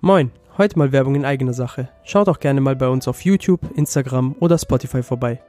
[0.00, 1.88] Moin, heute mal Werbung in eigener Sache.
[2.04, 5.40] Schaut auch gerne mal bei uns auf YouTube, Instagram oder Spotify vorbei.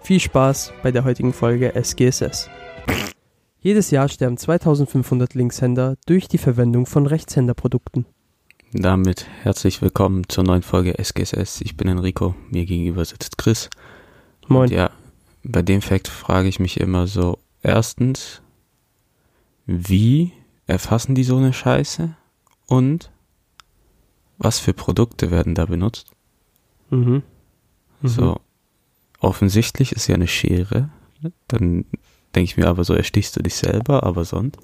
[0.00, 2.50] Viel Spaß bei der heutigen Folge SGSS.
[3.60, 8.04] Jedes Jahr sterben 2500 Linkshänder durch die Verwendung von Rechtshänderprodukten.
[8.72, 11.60] Damit herzlich willkommen zur neuen Folge SGSS.
[11.60, 13.70] Ich bin Enrico, mir gegenüber sitzt Chris.
[14.48, 14.62] Moin.
[14.62, 14.90] Und ja,
[15.44, 18.42] bei dem Fakt frage ich mich immer so, erstens,
[19.64, 20.32] wie
[20.66, 22.16] erfassen die so eine Scheiße?
[22.66, 23.11] Und
[24.42, 26.10] was für Produkte werden da benutzt?
[26.90, 27.22] Mhm.
[28.02, 28.08] Mhm.
[28.08, 28.40] So,
[29.20, 30.90] offensichtlich ist ja eine Schere.
[31.48, 31.84] Dann
[32.34, 34.58] denke ich mir aber so, erstichst du dich selber, aber sonst?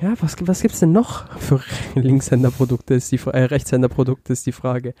[0.00, 1.60] Ja, was, was gibt's denn noch für
[1.94, 4.94] Linkshänderprodukte ist die äh, Rechtshänderprodukte ist die Frage.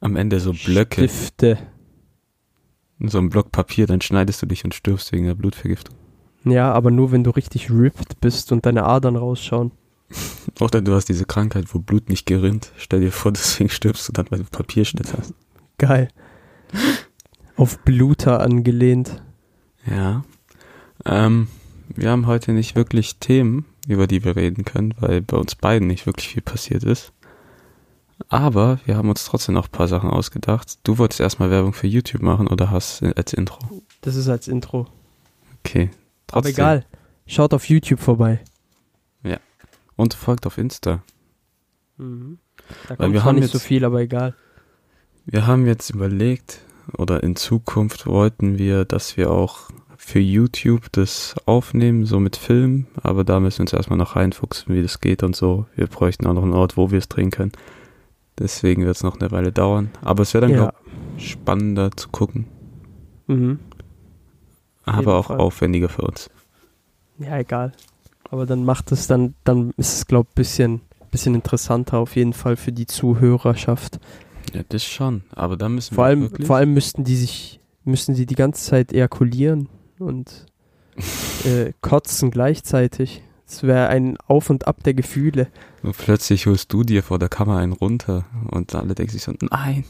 [0.00, 1.58] Am Ende so Blöcke, Stifte.
[3.00, 5.96] so ein Block Papier, dann schneidest du dich und stirbst wegen der Blutvergiftung.
[6.44, 9.72] Ja, aber nur wenn du richtig ripped bist und deine Adern rausschauen.
[10.60, 12.72] Oder du hast diese Krankheit, wo Blut nicht gerinnt.
[12.76, 15.34] Stell dir vor, deswegen stirbst du dann, weil du Papierschnitt hast.
[15.78, 16.08] Geil.
[17.56, 19.22] Auf Bluter angelehnt.
[19.86, 20.24] Ja.
[21.04, 21.48] Ähm,
[21.88, 25.88] wir haben heute nicht wirklich Themen, über die wir reden können, weil bei uns beiden
[25.88, 27.12] nicht wirklich viel passiert ist.
[28.28, 30.78] Aber wir haben uns trotzdem noch ein paar Sachen ausgedacht.
[30.84, 33.82] Du wolltest erstmal Werbung für YouTube machen oder hast als Intro?
[34.00, 34.86] Das ist als Intro.
[35.58, 35.90] Okay.
[36.30, 36.52] Aber Trotzdem.
[36.52, 36.86] egal.
[37.26, 38.40] Schaut auf YouTube vorbei.
[39.96, 41.02] Und folgt auf Insta.
[41.98, 42.04] Da
[42.88, 44.34] Weil kommt wir haben nicht so jetzt- viel, aber egal.
[45.26, 46.60] Wir haben jetzt überlegt,
[46.98, 52.86] oder in Zukunft wollten wir, dass wir auch für YouTube das aufnehmen, so mit Film,
[53.02, 55.66] aber da müssen wir uns erstmal noch reinfuchsen, wie das geht und so.
[55.76, 57.52] Wir bräuchten auch noch einen Ort, wo wir es drehen können.
[58.38, 59.90] Deswegen wird es noch eine Weile dauern.
[60.00, 60.72] Aber es wäre dann, Ja.
[61.16, 62.46] ich, spannender zu gucken,
[63.28, 63.60] Mhm.
[64.84, 65.38] aber auch Fall.
[65.38, 66.30] aufwendiger für uns.
[67.18, 67.72] Ja, egal.
[68.32, 70.80] Aber dann macht es dann, dann ist es, glaube ich, bisschen,
[71.10, 74.00] bisschen interessanter auf jeden Fall für die Zuhörerschaft.
[74.54, 75.22] Ja, das schon.
[75.32, 78.34] Aber da müssen Vor wir allem, wirklich vor allem müssten die sich, müssten die die
[78.34, 80.46] ganze Zeit ejakulieren und
[81.44, 83.22] äh, kotzen gleichzeitig.
[83.46, 85.48] Es wäre ein Auf und Ab der Gefühle.
[85.82, 89.34] und plötzlich holst du dir vor der Kamera einen runter und alle denken sich so,
[89.42, 89.84] nein.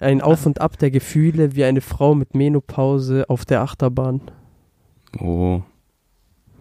[0.00, 4.20] Ein Auf und Ab der Gefühle wie eine Frau mit Menopause auf der Achterbahn.
[5.20, 5.62] Oh.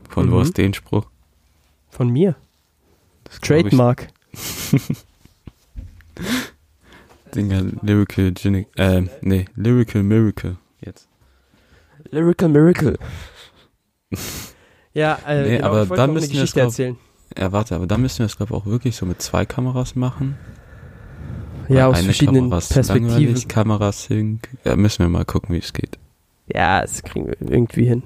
[0.09, 0.41] Von wo Mhm.
[0.41, 1.05] ist den Spruch?
[1.89, 2.35] Von mir.
[3.25, 3.39] Das.
[3.41, 4.07] Trademark.
[7.33, 10.57] Dinger, Lyrical Genic, äh, nee, Lyrical Miracle.
[10.81, 11.07] Jetzt.
[12.11, 12.97] Lyrical Miracle.
[14.93, 16.97] ja, äh, Nee, genau, aber dann müssen wir es Geschichte glaub- erzählen.
[17.37, 19.95] Ja, warte, aber da müssen wir es, glaube ich, auch wirklich so mit zwei Kameras
[19.95, 20.37] machen.
[21.67, 23.07] Ja, aus eine verschiedenen Kamera Perspektiven.
[23.09, 24.47] langweilig, Kamera Sync.
[24.63, 25.97] Ja, müssen wir mal gucken, wie es geht.
[26.47, 28.03] Ja, das kriegen wir irgendwie hin.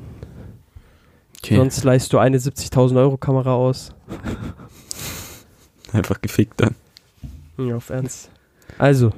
[1.44, 1.56] Okay.
[1.56, 3.94] Sonst leihst du eine 70.000 Euro Kamera aus.
[5.94, 6.76] Einfach gefickt dann.
[7.58, 8.30] Ja, auf Ernst.
[8.78, 9.12] Also,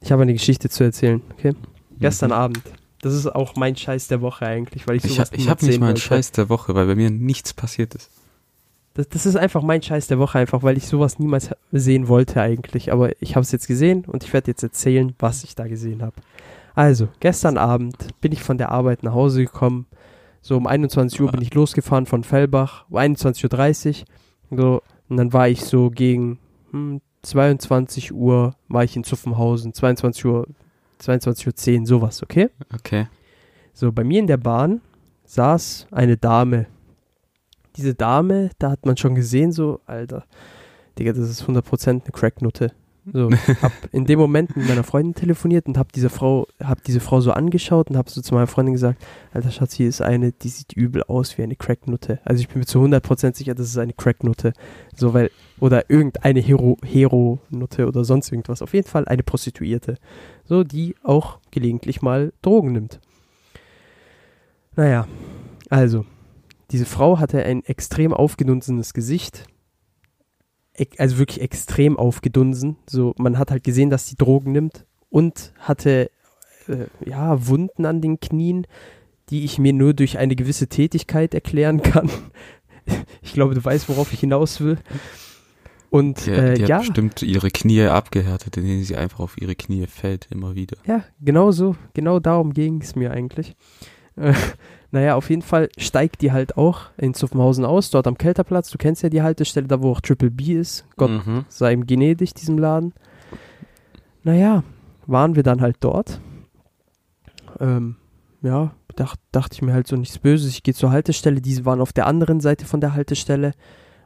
[0.00, 1.54] ich habe eine Geschichte zu erzählen, okay?
[1.98, 2.60] Gestern Abend.
[3.02, 5.64] Das ist auch mein Scheiß der Woche eigentlich, weil ich Ich, sowas hab- ich habe
[5.66, 5.96] nicht mal einen.
[5.96, 8.10] Scheiß der Woche, weil bei mir nichts passiert ist.
[8.94, 12.40] Das, das ist einfach mein Scheiß der Woche, einfach weil ich sowas niemals sehen wollte
[12.40, 12.92] eigentlich.
[12.92, 16.02] Aber ich habe es jetzt gesehen und ich werde jetzt erzählen, was ich da gesehen
[16.02, 16.14] habe.
[16.74, 19.86] Also, gestern Abend bin ich von der Arbeit nach Hause gekommen.
[20.42, 24.04] So um 21 Uhr bin ich losgefahren von Fellbach, um 21.30
[24.50, 24.58] Uhr.
[24.58, 26.38] So, und dann war ich so gegen
[26.70, 30.46] hm, 22 Uhr war ich in Zuffenhausen, 22 Uhr,
[31.00, 32.48] 22.10 Uhr, sowas, okay?
[32.74, 33.08] Okay.
[33.72, 34.80] So, bei mir in der Bahn
[35.24, 36.66] saß eine Dame.
[37.76, 40.24] Diese Dame, da hat man schon gesehen, so, Alter,
[40.98, 42.72] Digga, das ist 100% eine Cracknutte.
[43.12, 43.30] So,
[43.62, 47.20] hab in dem Moment mit meiner Freundin telefoniert und hab diese Frau, hab diese Frau
[47.20, 49.02] so angeschaut und hab so zu meiner Freundin gesagt,
[49.32, 52.20] Alter Schatz, hier ist eine, die sieht übel aus wie eine Cracknutte.
[52.24, 54.52] Also ich bin mir zu 100% sicher, das ist eine Cracknutte.
[54.94, 58.62] So, weil, oder irgendeine Hero, Hero-Nutte oder sonst irgendwas.
[58.62, 59.96] Auf jeden Fall eine Prostituierte.
[60.44, 63.00] So, die auch gelegentlich mal Drogen nimmt.
[64.76, 65.06] Naja,
[65.68, 66.04] also,
[66.70, 69.44] diese Frau hatte ein extrem aufgedunsenes Gesicht.
[70.98, 72.76] Also wirklich extrem aufgedunsen.
[72.88, 76.10] So, man hat halt gesehen, dass sie Drogen nimmt und hatte
[76.68, 78.66] äh, ja Wunden an den Knien,
[79.28, 82.10] die ich mir nur durch eine gewisse Tätigkeit erklären kann.
[83.22, 84.78] Ich glaube, du weißt, worauf ich hinaus will.
[85.90, 89.56] Und Die, äh, die hat ja, bestimmt ihre Knie abgehärtet, indem sie einfach auf ihre
[89.56, 90.76] Knie fällt, immer wieder.
[90.86, 91.76] Ja, genau so.
[91.94, 93.54] Genau darum ging es mir eigentlich.
[94.92, 98.70] Naja, auf jeden Fall steigt die halt auch in Zuffenhausen aus, dort am Kelterplatz.
[98.70, 100.84] Du kennst ja die Haltestelle, da wo auch Triple B ist.
[100.96, 101.44] Gott Mhm.
[101.48, 102.92] sei ihm gnädig, diesem Laden.
[104.24, 104.64] Naja,
[105.06, 106.20] waren wir dann halt dort.
[107.60, 107.96] Ähm,
[108.42, 110.50] ja, dacht, dachte ich mir halt so nichts Böses.
[110.50, 111.40] Ich gehe zur Haltestelle.
[111.40, 113.52] Diese waren auf der anderen Seite von der Haltestelle.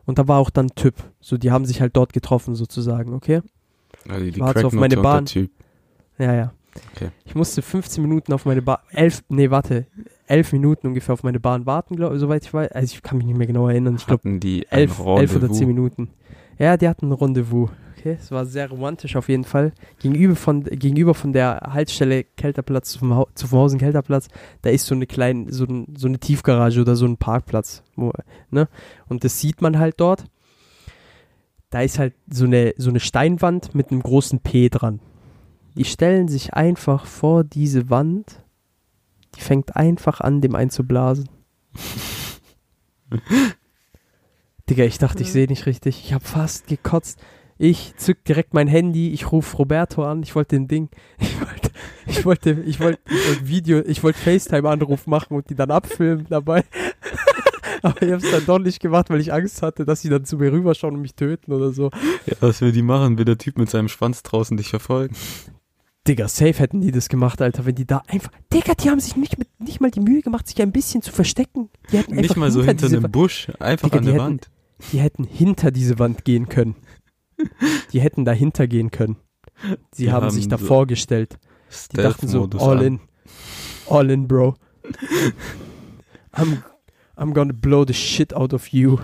[0.06, 0.96] Und da war auch dann ein Typ.
[1.20, 3.40] So, die haben sich halt dort getroffen, sozusagen, okay?
[4.08, 5.25] Also die Warte auf Cracknote meine Bahn.
[6.19, 6.52] Ja, ja.
[6.94, 7.11] Okay.
[7.25, 9.87] Ich musste 15 Minuten auf meine Bahn, elf, nee, warte,
[10.26, 12.73] elf Minuten ungefähr auf meine Bahn warten, glaube soweit ich weiß.
[12.73, 13.97] Also ich kann mich nicht mehr genau erinnern.
[13.97, 16.11] Ich glaube, die elf, elf oder zehn Minuten.
[16.59, 17.71] Ja, die hatten ein Rendezvous.
[17.99, 19.73] Okay, es war sehr romantisch auf jeden Fall.
[20.00, 24.29] Gegenüber von, gegenüber von der Haltestelle Kelterplatz Hau- zu Hausen Kelterplatz,
[24.62, 27.82] da ist so eine kleine, so, ein, so eine Tiefgarage oder so ein Parkplatz.
[27.97, 28.12] Wo,
[28.50, 28.69] ne?
[29.09, 30.25] Und das sieht man halt dort.
[31.70, 35.00] Da ist halt so eine, so eine Steinwand mit einem großen P dran.
[35.75, 38.43] Die stellen sich einfach vor diese Wand.
[39.37, 41.29] Die fängt einfach an, dem einzublasen.
[44.71, 46.05] Digga, ich dachte, ich sehe nicht richtig.
[46.05, 47.21] Ich habe fast gekotzt.
[47.59, 50.88] Ich zück direkt mein Handy, ich rufe Roberto an, ich wollte den Ding,
[51.19, 51.71] ich wollte,
[52.06, 56.27] ich wollte, ich wollte, ich wollte Video, ich wollte FaceTime-Anruf machen und die dann abfilmen
[56.29, 56.65] dabei.
[57.82, 60.25] Aber ich habe es dann doch nicht gemacht, weil ich Angst hatte, dass sie dann
[60.25, 61.91] zu mir rüberschauen und mich töten oder so.
[62.27, 63.19] Ja, was will die machen?
[63.19, 65.15] Will der Typ mit seinem Schwanz draußen dich verfolgen?
[66.06, 68.31] Digga, safe hätten die das gemacht, Alter, wenn die da einfach.
[68.53, 71.12] Digga, die haben sich nicht, mit, nicht mal die Mühe gemacht, sich ein bisschen zu
[71.12, 71.71] verstecken.
[71.91, 74.51] Die hätten Nicht mal so hinter einem Busch, einfach Digga, an der hätten- Wand.
[74.93, 76.75] Die hätten hinter diese Wand gehen können.
[77.93, 79.17] Die hätten dahinter gehen können.
[79.93, 81.39] Sie haben, haben sich so davor gestellt.
[81.93, 83.01] Die dachten so, all in.
[83.89, 84.55] All in, bro.
[86.33, 86.62] I'm,
[87.17, 88.99] I'm gonna blow the shit out of you.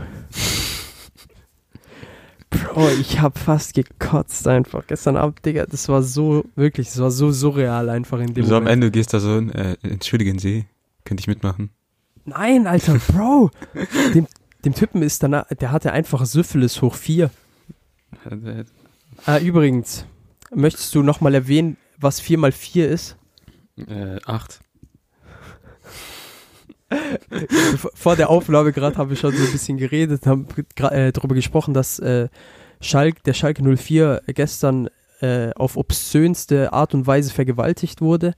[2.51, 5.67] Bro, ich habe fast gekotzt einfach gestern Abend, Digga.
[5.67, 8.69] Das war so, wirklich, das war so surreal einfach in dem so Moment.
[8.69, 10.67] am Ende gehst du da so, in, äh, entschuldigen Sie,
[11.05, 11.71] könnte ich mitmachen?
[12.25, 13.51] Nein, Alter, Bro.
[14.15, 14.27] dem,
[14.65, 17.31] dem Typen ist danach, der hatte einfach Syphilis hoch 4.
[19.27, 20.05] ah, übrigens,
[20.55, 23.17] möchtest du nochmal erwähnen, was 4 mal 4 ist?
[23.77, 24.61] Äh, 8.
[27.95, 30.47] Vor der Aufnahme gerade haben wir schon so ein bisschen geredet, haben
[30.77, 32.29] äh, darüber gesprochen, dass äh,
[32.81, 34.89] Schalk, der Schalke 04 gestern
[35.21, 38.35] äh, auf obszönste Art und Weise vergewaltigt wurde.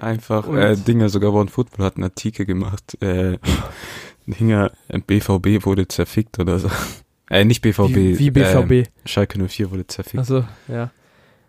[0.00, 3.38] Einfach, äh, Dinger, sogar One Football hat einen Artikel gemacht, äh,
[4.26, 4.72] Dinger,
[5.06, 6.68] BVB wurde zerfickt oder so.
[7.30, 7.88] Äh, nicht BVB.
[7.94, 8.70] wie, wie BVB.
[8.72, 10.18] Äh, Schalke 04 wurde zerfickt.
[10.18, 10.90] Also, ja.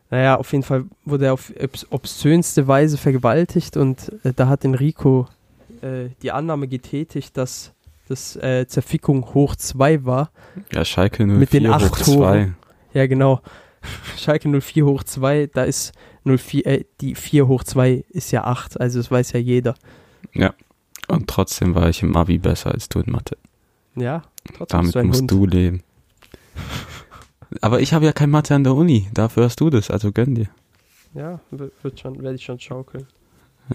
[0.10, 4.64] Naja, auf jeden Fall wurde er auf obs- obszönste Weise vergewaltigt und äh, da hat
[4.64, 5.28] Enrico
[5.82, 7.74] äh, die Annahme getätigt, dass
[8.08, 10.32] das äh, Zerfickung hoch 2 war.
[10.74, 12.14] Ja, Schalke 04 Mit den hoch acht 2.
[12.16, 12.58] Toren.
[12.94, 13.42] Ja, genau.
[14.18, 15.94] Schalke 04 hoch 2, da ist
[16.26, 19.76] 04, äh, die 4 hoch 2 ist ja 8, also das weiß ja jeder.
[21.08, 23.38] Und trotzdem war ich im Abi besser als du in Mathe.
[23.96, 24.24] Ja,
[24.58, 25.32] trotzdem Damit du musst Hund.
[25.32, 25.84] du leben.
[27.62, 30.36] Aber ich habe ja kein Mathe an der Uni, dafür hast du das, also gönn
[30.36, 30.50] dir.
[31.14, 33.08] Ja, wird schon, werde ich schon schaukeln.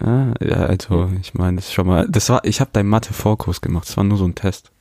[0.01, 0.33] Ja,
[0.65, 3.95] also ich meine, das ist schon mal, das war, ich habe deinen Mathe-Vorkurs gemacht, das
[3.97, 4.71] war nur so ein Test.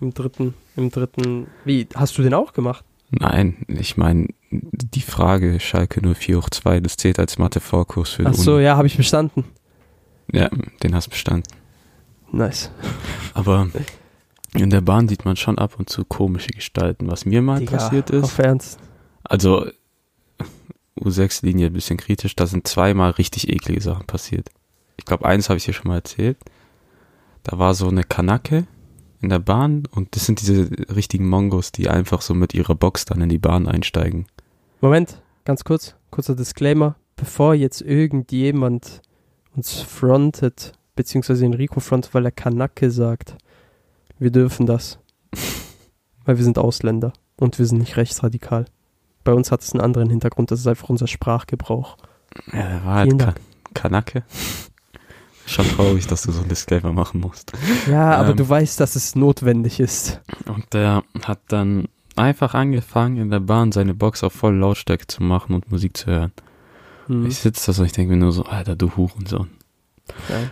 [0.00, 2.84] Im dritten, im dritten, wie, hast du den auch gemacht?
[3.10, 8.34] Nein, ich meine, die Frage Schalke 04 hoch 2, das zählt als Mathe-Vorkurs für Ach
[8.34, 8.64] so, Uni.
[8.64, 9.44] ja, habe ich bestanden.
[10.32, 10.48] Ja,
[10.82, 11.44] den hast du bestanden.
[12.32, 12.70] Nice.
[13.34, 13.68] Aber
[14.54, 17.08] in der Bahn sieht man schon ab und zu komische Gestalten.
[17.10, 18.78] Was mir mal Digga, passiert ist, Auf Ernst.
[19.22, 19.66] also
[20.98, 24.50] U6-Linie ein bisschen kritisch, da sind zweimal richtig eklige Sachen passiert.
[24.96, 26.38] Ich glaube, eins habe ich dir schon mal erzählt.
[27.42, 28.66] Da war so eine Kanacke
[29.20, 33.04] in der Bahn und das sind diese richtigen Mongos, die einfach so mit ihrer Box
[33.04, 34.26] dann in die Bahn einsteigen.
[34.80, 36.96] Moment, ganz kurz, kurzer Disclaimer.
[37.16, 39.00] Bevor jetzt irgendjemand
[39.54, 43.36] uns frontet, beziehungsweise Enrico frontet, weil er Kanacke sagt,
[44.18, 44.98] wir dürfen das.
[46.24, 48.66] weil wir sind Ausländer und wir sind nicht rechtsradikal.
[49.26, 51.96] Bei uns hat es einen anderen Hintergrund, das ist einfach unser Sprachgebrauch.
[52.52, 53.40] Ja, der war halt Vielen Dank.
[53.74, 54.22] Kanacke.
[55.46, 57.52] Schon traurig, dass du so ein Disclaimer machen musst.
[57.90, 58.36] Ja, aber Ähm.
[58.36, 60.20] du weißt, dass es notwendig ist.
[60.46, 65.22] Und der hat dann einfach angefangen, in der Bahn seine Box auf voll Lautstärke zu
[65.22, 66.32] machen und Musik zu hören.
[67.08, 67.26] Hm.
[67.26, 69.50] Ich sitze da so, ich denke mir nur so, Alter, du Hurensohn.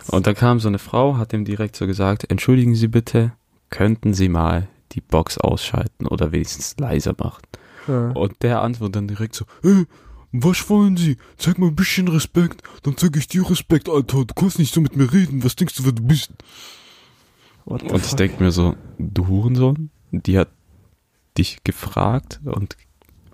[0.07, 3.31] Und da kam so eine Frau, hat ihm direkt so gesagt, entschuldigen Sie bitte,
[3.69, 7.41] könnten Sie mal die Box ausschalten oder wenigstens leiser machen.
[7.87, 8.11] Ja.
[8.11, 9.85] Und der antwortet dann direkt so, hey,
[10.31, 11.17] was wollen Sie?
[11.37, 14.25] Zeig mal ein bisschen Respekt, dann zeig ich dir Respekt, Alter.
[14.25, 16.31] Du kannst nicht so mit mir reden, was denkst du, wer du bist?
[17.65, 18.17] Und ich fuck?
[18.17, 20.49] denke mir so, du Hurensohn, die hat
[21.37, 22.77] dich gefragt und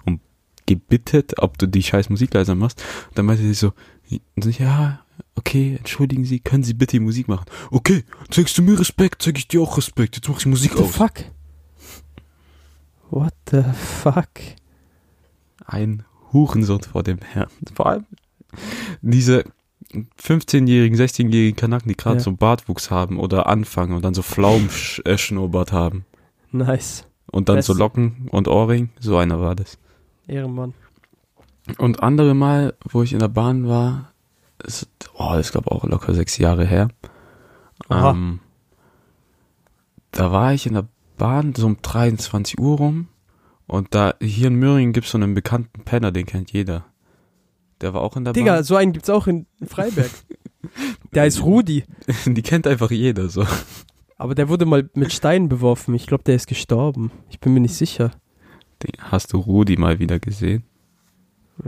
[0.05, 0.19] um
[0.65, 2.81] gebittet, ob du die scheiß Musik leiser machst.
[3.09, 3.73] Und dann meinte sie so,
[4.59, 5.01] ja,
[5.35, 7.45] okay, entschuldigen Sie, können Sie bitte die Musik machen?
[7.71, 10.15] Okay, zeigst du mir Respekt, zeig ich dir auch Respekt.
[10.15, 10.95] Jetzt mach ich Musik What the aus.
[10.95, 11.13] fuck?
[13.11, 14.29] What the fuck?
[15.65, 16.03] Ein
[16.33, 17.49] Hurensohn vor dem Herrn.
[17.75, 18.05] Vor allem
[19.01, 19.43] diese
[20.21, 22.23] 15-jährigen, 16-jährigen Kanaken, die gerade Ja.
[22.23, 26.05] so Bartwuchs haben oder anfangen und dann so Pflaumenschnurrbart haben.
[26.51, 27.05] Nice.
[27.31, 27.79] Und dann so Beste.
[27.83, 29.77] Locken und Ohrring, so einer war das.
[30.27, 30.73] Ehrenmann.
[31.77, 34.11] Und andere Mal, wo ich in der Bahn war,
[34.63, 36.89] ist, oh, das glaube auch locker sechs Jahre her.
[37.89, 38.39] Ähm,
[40.11, 40.87] da war ich in der
[41.21, 43.07] Bahn so um 23 Uhr rum
[43.67, 46.85] und da hier in Möhringen gibt es so einen bekannten Penner, den kennt jeder.
[47.79, 48.63] Der war auch in der Digga, Bahn.
[48.63, 50.09] so einen gibt's auch in Freiberg.
[51.13, 51.83] Der heißt Rudi.
[52.25, 53.45] Die kennt einfach jeder so.
[54.17, 55.93] Aber der wurde mal mit Steinen beworfen.
[55.95, 57.11] Ich glaube, der ist gestorben.
[57.29, 58.11] Ich bin mir nicht sicher.
[58.99, 60.63] Hast du Rudi mal wieder gesehen?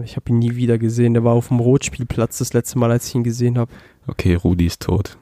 [0.04, 1.14] Ich habe ihn nie wieder gesehen.
[1.14, 3.72] Der war auf dem Rotspielplatz das letzte Mal, als ich ihn gesehen habe.
[4.08, 5.18] Okay, Rudi ist tot.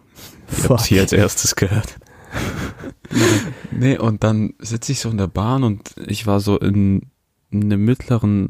[0.52, 1.98] Ich hab's hier als erstes gehört.
[3.72, 7.10] nee, und dann sitze ich so in der Bahn und ich war so in,
[7.50, 8.50] in einem mittleren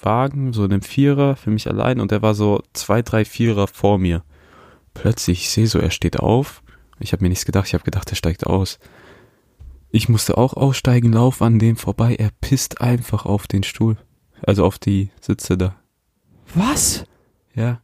[0.00, 3.66] Wagen, so in einem Vierer für mich allein und der war so zwei, drei Vierer
[3.66, 4.22] vor mir.
[4.94, 6.62] Plötzlich, ich sehe so, er steht auf.
[6.98, 8.78] Ich habe mir nichts gedacht, ich habe gedacht, er steigt aus.
[9.90, 12.14] Ich musste auch aussteigen, lauf an dem vorbei.
[12.14, 13.96] Er pisst einfach auf den Stuhl.
[14.42, 15.76] Also auf die Sitze da.
[16.54, 17.04] Was?
[17.54, 17.80] Ja,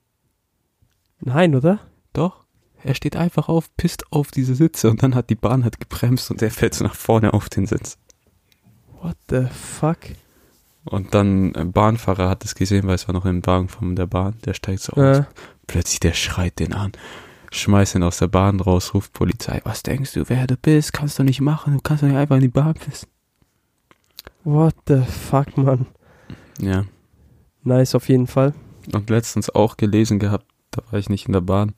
[1.21, 1.81] Nein, oder?
[2.13, 2.45] doch.
[2.89, 6.31] Er steht einfach auf, pisst auf diese Sitze und dann hat die Bahn halt gebremst
[6.31, 7.99] und er fällt so nach vorne auf den Sitz.
[9.03, 9.99] What the fuck?
[10.87, 14.07] Und dann ein Bahnfahrer hat es gesehen, weil es war noch im Wagen von der
[14.07, 15.19] Bahn, der steigt so aus.
[15.19, 15.25] Äh,
[15.67, 16.93] Plötzlich der schreit den an,
[17.51, 19.61] schmeißt ihn aus der Bahn raus, ruft Polizei.
[19.65, 20.95] Was denkst du, wer du bist?
[20.95, 23.11] Kannst du nicht machen, du kannst doch nicht einfach in die Bahn pissen.
[24.45, 25.85] what the fuck, Mann.
[26.59, 26.87] Ja.
[27.65, 28.55] Nice, auf jeden Fall.
[28.95, 31.75] Und letztens auch gelesen gehabt, da war ich nicht in der Bahn.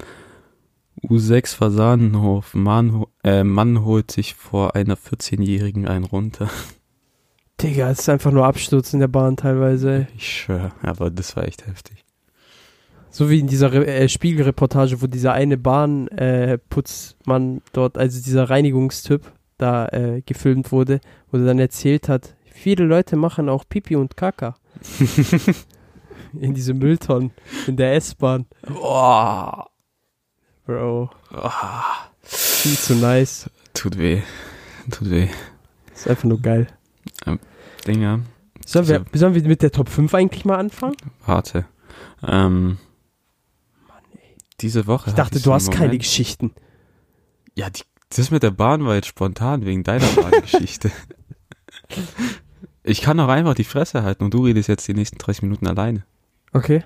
[1.03, 6.49] U6 Fasanenhof, Mann, äh, Mann holt sich vor einer 14-Jährigen einen runter.
[7.63, 9.93] Digga, es ist einfach nur Absturz in der Bahn teilweise.
[9.93, 10.07] Ey.
[10.17, 12.05] Ich schwör, aber das war echt heftig.
[13.11, 18.49] So wie in dieser Re äh, Spiegelreportage, wo dieser eine Bahnputzmann äh, dort, also dieser
[18.49, 23.97] Reinigungstyp, da äh, gefilmt wurde, wo er dann erzählt hat, viele Leute machen auch Pipi
[23.97, 24.55] und Kaka
[26.41, 27.33] in diese Mülltonnen
[27.67, 28.47] in der S-Bahn.
[28.67, 29.70] Boah.
[30.71, 31.83] Bro, Ah,
[32.23, 33.51] viel zu nice.
[33.75, 34.23] tut weh.
[34.89, 35.27] Tut weh.
[35.93, 36.69] Ist einfach nur geil.
[37.89, 38.21] Dinger.
[38.65, 40.95] Sollen wir, sollen wir mit der Top 5 eigentlich mal anfangen?
[41.27, 41.65] Warte.
[42.23, 42.79] Ähm,
[44.61, 45.11] diese Woche.
[45.11, 46.55] Ich dachte, du hast einen keine Moment- Geschichten.
[47.57, 47.83] Ja, die,
[48.15, 50.93] das mit der Bahn war jetzt spontan wegen deiner Bahngeschichte.
[52.85, 55.67] ich kann auch einfach die Fresse halten und du redest jetzt die nächsten 30 Minuten
[55.67, 56.05] alleine.
[56.53, 56.85] Okay.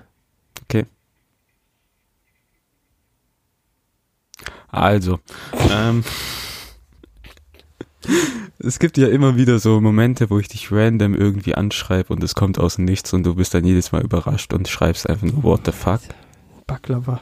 [4.75, 5.19] Also,
[5.71, 6.03] ähm,
[8.59, 12.35] es gibt ja immer wieder so Momente, wo ich dich random irgendwie anschreibe und es
[12.35, 15.43] kommt aus dem Nichts und du bist dann jedes Mal überrascht und schreibst einfach nur
[15.43, 16.01] What the fuck.
[16.67, 17.21] Baklava.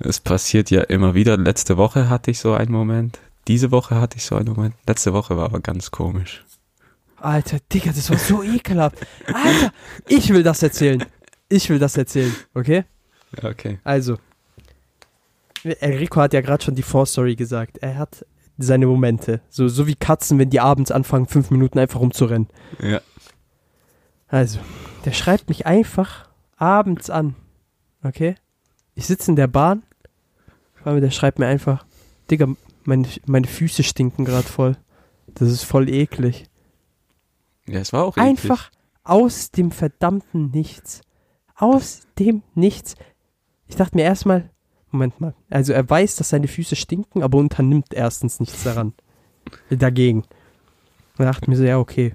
[0.00, 1.36] Es passiert ja immer wieder.
[1.36, 3.20] Letzte Woche hatte ich so einen Moment.
[3.46, 4.74] Diese Woche hatte ich so einen Moment.
[4.88, 6.44] Letzte Woche war aber ganz komisch.
[7.18, 8.96] Alter, Digga, das war so ekelhaft.
[9.26, 9.72] Alter,
[10.08, 11.04] ich will das erzählen.
[11.48, 12.84] Ich will das erzählen, okay?
[13.40, 13.78] Ja, okay.
[13.84, 14.18] Also,
[15.64, 17.78] Enrico hat ja gerade schon die Vorstory gesagt.
[17.78, 18.26] Er hat
[18.58, 19.40] seine Momente.
[19.48, 22.48] So, so wie Katzen, wenn die abends anfangen, fünf Minuten einfach rumzurennen.
[22.80, 23.00] Ja.
[24.28, 24.60] Also,
[25.04, 27.34] der schreibt mich einfach abends an.
[28.02, 28.36] Okay?
[28.94, 29.82] Ich sitze in der Bahn.
[30.84, 31.86] Der schreibt mir einfach,
[32.30, 32.48] Digga,
[32.84, 34.76] meine, meine Füße stinken gerade voll.
[35.34, 36.44] Das ist voll eklig.
[37.66, 38.28] Ja, es war auch eklig.
[38.28, 38.70] Einfach
[39.02, 41.00] aus dem verdammten Nichts.
[41.56, 42.96] Aus dem Nichts.
[43.66, 44.50] Ich dachte mir erstmal,
[44.94, 48.92] Moment mal, also er weiß, dass seine Füße stinken, aber unternimmt erstens nichts daran.
[49.70, 50.22] Dagegen.
[51.18, 52.12] Und dachte mir so, ja, okay,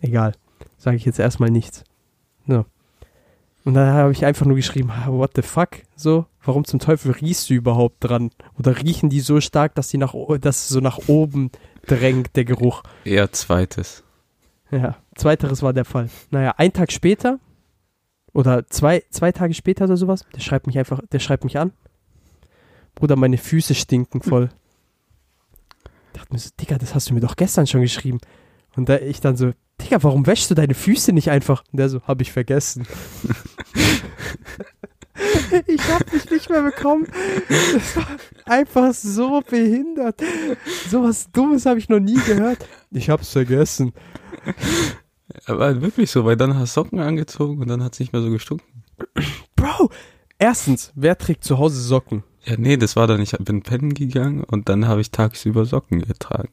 [0.00, 0.32] egal.
[0.76, 1.84] Sage ich jetzt erstmal nichts.
[2.48, 2.64] So.
[3.64, 5.82] Und dann habe ich einfach nur geschrieben, "Ah, what the fuck?
[5.94, 8.30] So, warum zum Teufel riechst du überhaupt dran?
[8.58, 11.50] Oder riechen die so stark, dass die nach, dass so nach oben
[11.86, 12.82] drängt, der Geruch?
[13.04, 14.02] Eher zweites.
[14.72, 16.10] Ja, zweiteres war der Fall.
[16.30, 17.38] Naja, ein Tag später
[18.32, 21.72] oder zwei, zwei Tage später oder sowas, der schreibt mich einfach, der schreibt mich an.
[22.96, 24.48] Bruder, meine Füße stinken voll.
[25.84, 28.20] Ich dachte mir so, Digga, das hast du mir doch gestern schon geschrieben.
[28.74, 31.62] Und da ich dann so, Digga, warum wäschst du deine Füße nicht einfach?
[31.70, 32.86] Und der so, hab ich vergessen.
[35.66, 37.06] ich hab mich nicht mehr bekommen.
[37.48, 38.06] Das war
[38.46, 40.22] einfach so behindert.
[40.88, 42.66] Sowas Dummes habe ich noch nie gehört.
[42.90, 43.92] Ich hab's vergessen.
[45.44, 48.22] Aber wirklich so, weil dann hast du Socken angezogen und dann hat es nicht mehr
[48.22, 48.84] so gestunken.
[49.54, 49.90] Bro,
[50.38, 52.24] erstens, wer trägt zu Hause Socken?
[52.46, 56.02] Ja, nee, das war dann, ich bin pennen gegangen und dann habe ich tagsüber Socken
[56.02, 56.50] getragen.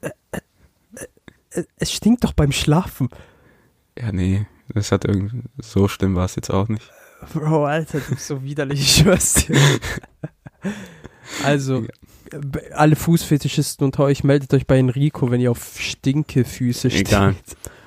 [0.00, 3.08] Äh, Es stinkt doch beim Schlafen.
[3.98, 6.88] Ja, nee, das hat irgendwie, so schlimm war es jetzt auch nicht.
[7.34, 9.58] Bro, Alter, du bist so widerlich, ich schwör's dir.
[11.44, 11.86] Also,
[12.72, 17.08] alle Fußfetischisten unter euch, meldet euch bei Enrico, wenn ihr auf Stinkefüße steht.
[17.08, 17.34] Egal.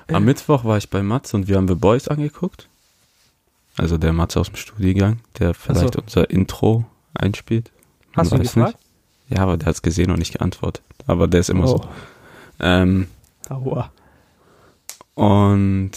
[0.08, 2.68] Am Mittwoch war ich bei Mats und wir haben The Boys angeguckt.
[3.76, 6.00] Also der Mats aus dem Studiengang, der vielleicht so.
[6.00, 7.72] unser Intro einspielt.
[8.14, 8.78] Man Hast du ihn gefragt?
[9.28, 10.82] Ja, aber der hat es gesehen und nicht geantwortet.
[11.06, 11.76] Aber der ist immer so.
[11.82, 11.88] Oh,
[12.60, 13.08] Ähm,
[13.48, 13.90] aua.
[15.14, 15.90] und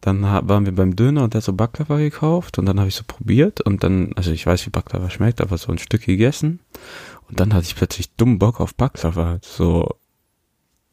[0.00, 2.96] dann waren wir beim Döner und der hat so Baklava gekauft und dann habe ich
[2.96, 6.58] so probiert und dann, also ich weiß, wie Baklava schmeckt, aber so ein Stück gegessen
[7.28, 9.38] und dann hatte ich plötzlich dummen Bock auf Baklava.
[9.42, 9.88] So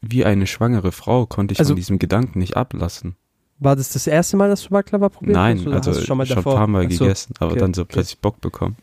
[0.00, 3.16] wie eine schwangere Frau konnte ich Also- von diesem Gedanken nicht ablassen.
[3.60, 5.42] War das das erste Mal, dass du Baklava probiert hast?
[5.42, 6.56] Nein, also hast schon, schon mal ein davor?
[6.56, 7.04] paar Mal so.
[7.04, 7.92] gegessen, aber okay, dann so okay.
[7.92, 8.76] plötzlich Bock bekommen.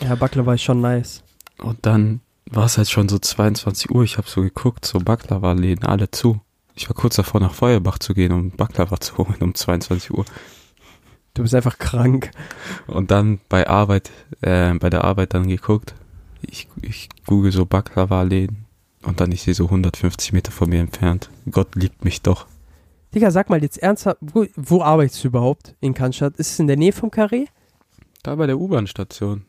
[0.00, 1.22] Ja, Baklava ist schon nice.
[1.58, 5.86] Und dann war es halt schon so 22 Uhr, ich habe so geguckt, so Baklava-Läden,
[5.86, 6.40] alle zu.
[6.74, 10.26] Ich war kurz davor, nach Feuerbach zu gehen, um Baklava zu holen um 22 Uhr.
[11.32, 12.30] Du bist einfach krank.
[12.86, 14.10] Und dann bei Arbeit,
[14.42, 15.94] äh, bei der Arbeit dann geguckt.
[16.42, 18.66] Ich, ich google so Baklava-Läden.
[19.02, 21.30] Und dann ich sehe so 150 Meter von mir entfernt.
[21.50, 22.46] Gott liebt mich doch.
[23.14, 26.36] Digga, sag mal jetzt ernsthaft, wo, wo arbeitest du überhaupt in Cannstatt?
[26.36, 27.46] Ist es in der Nähe vom Carré?
[28.22, 29.44] Da bei der U-Bahn-Station.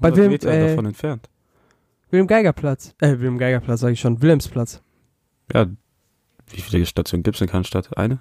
[0.00, 1.28] Bei 100 wem, Meter äh, davon entfernt.
[2.10, 2.94] Wilhelm Geigerplatz.
[3.00, 4.22] Äh, Wilhelm Geigerplatz, sag ich schon.
[4.22, 4.80] Wilhelmsplatz.
[5.52, 5.66] Ja,
[6.50, 7.96] wie viele Stationen gibt's in Cannstatt?
[7.98, 8.20] Eine?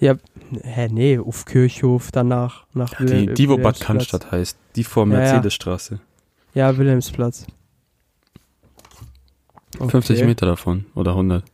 [0.00, 3.80] Hä, nee, auf Kirchhof, danach nach Ja, die, Wil- die, wo Bad.
[3.80, 4.56] Cannstatt heißt.
[4.76, 5.18] Die vor Ja, ja.
[5.18, 5.98] Mercedesstraße.
[6.54, 7.46] Ja, Wilhelmsplatz.
[9.78, 10.26] 50 Okay.
[10.26, 10.86] Meter davon.
[10.94, 11.44] Oder 100.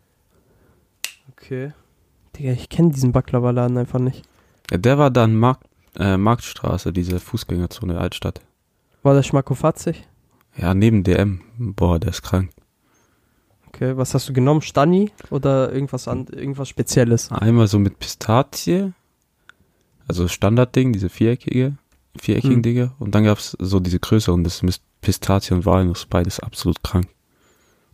[1.45, 1.73] Okay.
[2.37, 4.25] Digga, ich kenne diesen Baklava-Laden einfach nicht.
[4.71, 8.41] Ja, der war dann Markt, äh, Marktstraße, diese Fußgängerzone Altstadt.
[9.03, 10.09] War das schmackofatzig?
[10.57, 11.41] Ja, neben DM.
[11.59, 12.51] Boah, der ist krank.
[13.69, 14.63] Okay, was hast du genommen?
[14.63, 17.31] Stani oder irgendwas an, irgendwas Spezielles?
[17.31, 18.93] Einmal so mit Pistazie.
[20.07, 21.77] Also Standardding, diese viereckige,
[22.17, 22.63] viereckigen Hm.
[22.63, 22.93] Dinge.
[22.99, 27.09] Und dann gab's so diese größeren, das mit Pistazie und Walnuss, beides absolut krank.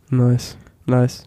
[0.09, 1.23] Nice, nice.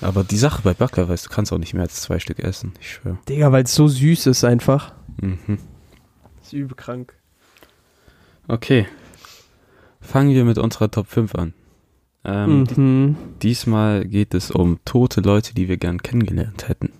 [0.00, 2.72] Aber die Sache bei Baklava ist, du kannst auch nicht mehr als zwei Stück essen,
[2.80, 3.18] ich schwöre.
[3.28, 4.92] Digga, weil es so süß ist einfach.
[5.20, 5.58] Mhm.
[6.42, 7.14] ist übel krank.
[8.46, 8.86] Okay.
[10.00, 11.54] Fangen wir mit unserer Top 5 an.
[12.24, 13.16] Ähm, mhm.
[13.42, 16.92] Diesmal geht es um tote Leute, die wir gern kennengelernt hätten.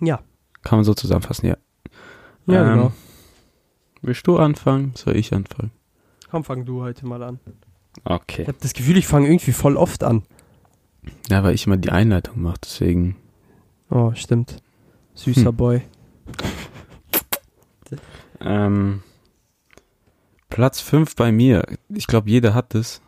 [0.00, 0.20] Ja.
[0.62, 1.56] Kann man so zusammenfassen, ja.
[2.46, 2.92] Ja, Ähm, genau.
[4.02, 4.92] Willst du anfangen?
[4.96, 5.70] Soll ich anfangen?
[6.30, 7.40] Komm, fang du heute mal an.
[7.96, 8.46] Ich Okay.
[8.46, 10.24] habe das Gefühl, ich fange irgendwie voll oft an.
[11.30, 13.16] Ja, weil ich immer die Einleitung mache, deswegen.
[13.90, 14.56] Oh, stimmt.
[15.14, 15.56] Süßer Hm.
[15.56, 15.82] Boy.
[18.40, 19.02] Ähm,
[20.50, 21.64] Platz 5 bei mir.
[21.88, 23.00] Ich glaube, jeder hat es.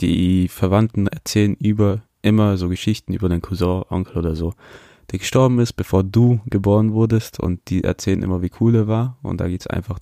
[0.00, 4.54] Die Verwandten erzählen über immer so Geschichten über den Cousin, Onkel oder so,
[5.10, 9.18] der gestorben ist, bevor du geboren wurdest und die erzählen immer, wie cool er war.
[9.22, 9.98] Und da geht's einfach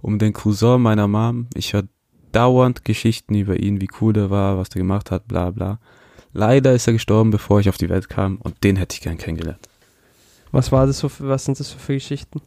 [0.00, 1.48] um den Cousin meiner Mom.
[1.54, 1.84] Ich höre
[2.32, 5.78] dauernd Geschichten über ihn, wie cool er war, was er gemacht hat, bla bla.
[6.32, 9.18] Leider ist er gestorben, bevor ich auf die Welt kam und den hätte ich gern
[9.18, 9.68] kennengelernt.
[10.50, 12.40] Was war das so für, was sind das so für Geschichten?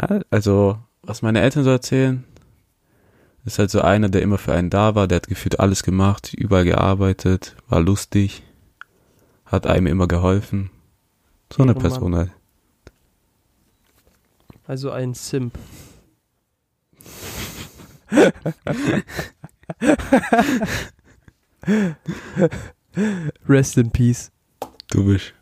[0.00, 2.24] Ja, also, was meine Eltern so erzählen,
[3.44, 6.34] ist halt so einer, der immer für einen da war, der hat gefühlt alles gemacht,
[6.34, 8.42] überall gearbeitet, war lustig,
[9.44, 10.70] hat einem immer geholfen.
[11.52, 11.74] So eine.
[11.74, 12.32] Person halt.
[14.66, 15.56] Also ein Simp.
[23.48, 24.30] Rest in Peace.
[24.90, 25.34] Du bist.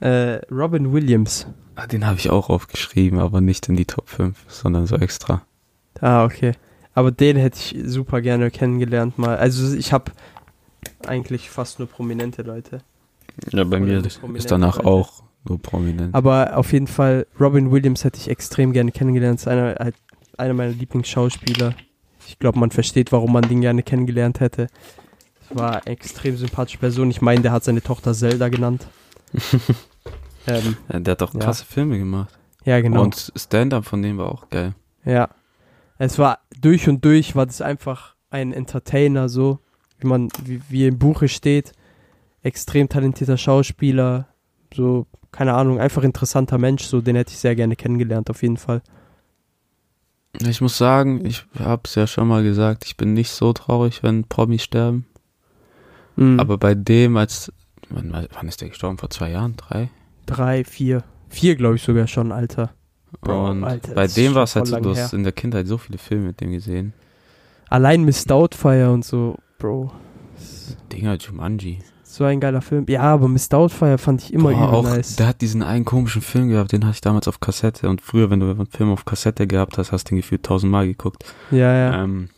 [0.00, 1.46] Äh, Robin Williams.
[1.76, 5.42] Ah, den habe ich auch aufgeschrieben, aber nicht in die Top 5, sondern so extra.
[6.00, 6.52] Ah, okay.
[6.94, 9.36] Aber den hätte ich super gerne kennengelernt mal.
[9.36, 10.12] Also ich habe
[11.06, 12.82] eigentlich fast nur prominente Leute.
[13.50, 14.02] Ja, bei Oder mir
[14.36, 14.88] ist danach Leute.
[14.88, 16.14] auch nur prominent.
[16.14, 19.40] Aber auf jeden Fall, Robin Williams hätte ich extrem gerne kennengelernt.
[19.40, 19.94] Ist einer, halt,
[20.38, 21.74] einer meiner Lieblingsschauspieler.
[22.28, 24.68] Ich glaube, man versteht, warum man den gerne kennengelernt hätte.
[25.50, 27.10] War eine extrem sympathische Person.
[27.10, 28.86] Ich meine, der hat seine Tochter Zelda genannt.
[30.46, 31.40] ähm, Ja, der hat auch Ja.
[31.40, 32.32] krasse Filme gemacht.
[32.64, 33.02] ja, genau.
[33.02, 34.74] Und Stand-Up von dem war auch geil.
[35.04, 35.28] Ja.
[35.98, 39.58] Es war durch und durch, war das einfach ein Entertainer, so
[39.98, 41.72] wie man, wie, wie im Buche steht.
[42.42, 44.26] Extrem talentierter Schauspieler,
[44.74, 48.56] so, keine Ahnung, einfach interessanter Mensch, so den hätte ich sehr gerne kennengelernt, auf jeden
[48.56, 48.82] Fall.
[50.40, 54.24] Ich muss sagen, ich hab's ja schon mal gesagt, ich bin nicht so traurig, wenn
[54.24, 55.06] Promis sterben.
[56.16, 56.40] Mhm.
[56.40, 57.52] Aber bei dem, als.
[57.90, 58.98] Wann, wann ist der gestorben?
[58.98, 59.56] Vor zwei Jahren?
[59.56, 59.90] Drei?
[60.24, 62.70] Drei, vier, vier glaube ich sogar schon, Alter.
[63.20, 65.76] Bro, und Alter, bei dem war es halt so, du hast in der Kindheit so
[65.76, 66.94] viele Filme mit dem gesehen.
[67.68, 69.92] Allein Miss Doubtfire und so, Bro.
[70.90, 71.80] Dinger, Jumanji.
[72.12, 72.84] So ein geiler Film.
[72.90, 75.16] Ja, aber Miss Doubtfire fand ich immer Boah, übel auch, nice.
[75.16, 77.88] Der hat diesen einen komischen Film gehabt, den hatte ich damals auf Kassette.
[77.88, 80.86] Und früher, wenn du einen Film auf Kassette gehabt hast, hast du den gefühlt tausendmal
[80.86, 81.24] geguckt.
[81.50, 82.04] Ja, ja.
[82.04, 82.28] Ähm,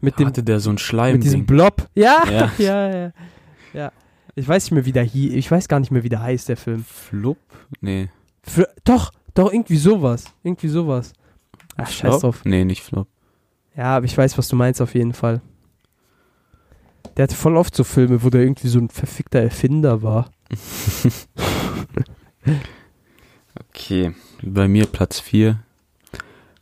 [0.00, 1.12] Mit dem, Hatte der so ein Schleim.
[1.16, 1.88] mit diesem Blob.
[1.94, 2.90] Ja, ja, Ja.
[2.90, 3.12] ja,
[3.74, 3.92] ja,
[4.34, 6.48] Ich weiß nicht mehr, wie der hie Ich weiß gar nicht mehr, wie der heißt,
[6.48, 6.82] der Film.
[6.82, 7.36] Flup?
[7.82, 8.08] Nee.
[8.42, 10.24] Für, doch, doch, irgendwie sowas.
[10.42, 11.12] Irgendwie sowas.
[11.76, 12.20] Ach, scheiß Flop?
[12.22, 12.40] drauf.
[12.44, 13.08] Nee, nicht Flop.
[13.76, 15.42] Ja, aber ich weiß, was du meinst auf jeden Fall.
[17.16, 20.30] Der hatte voll oft so Filme, wo der irgendwie so ein verfickter Erfinder war.
[23.58, 24.12] Okay.
[24.42, 25.60] Bei mir Platz 4.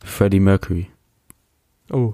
[0.03, 0.87] Freddie Mercury.
[1.91, 2.13] Oh,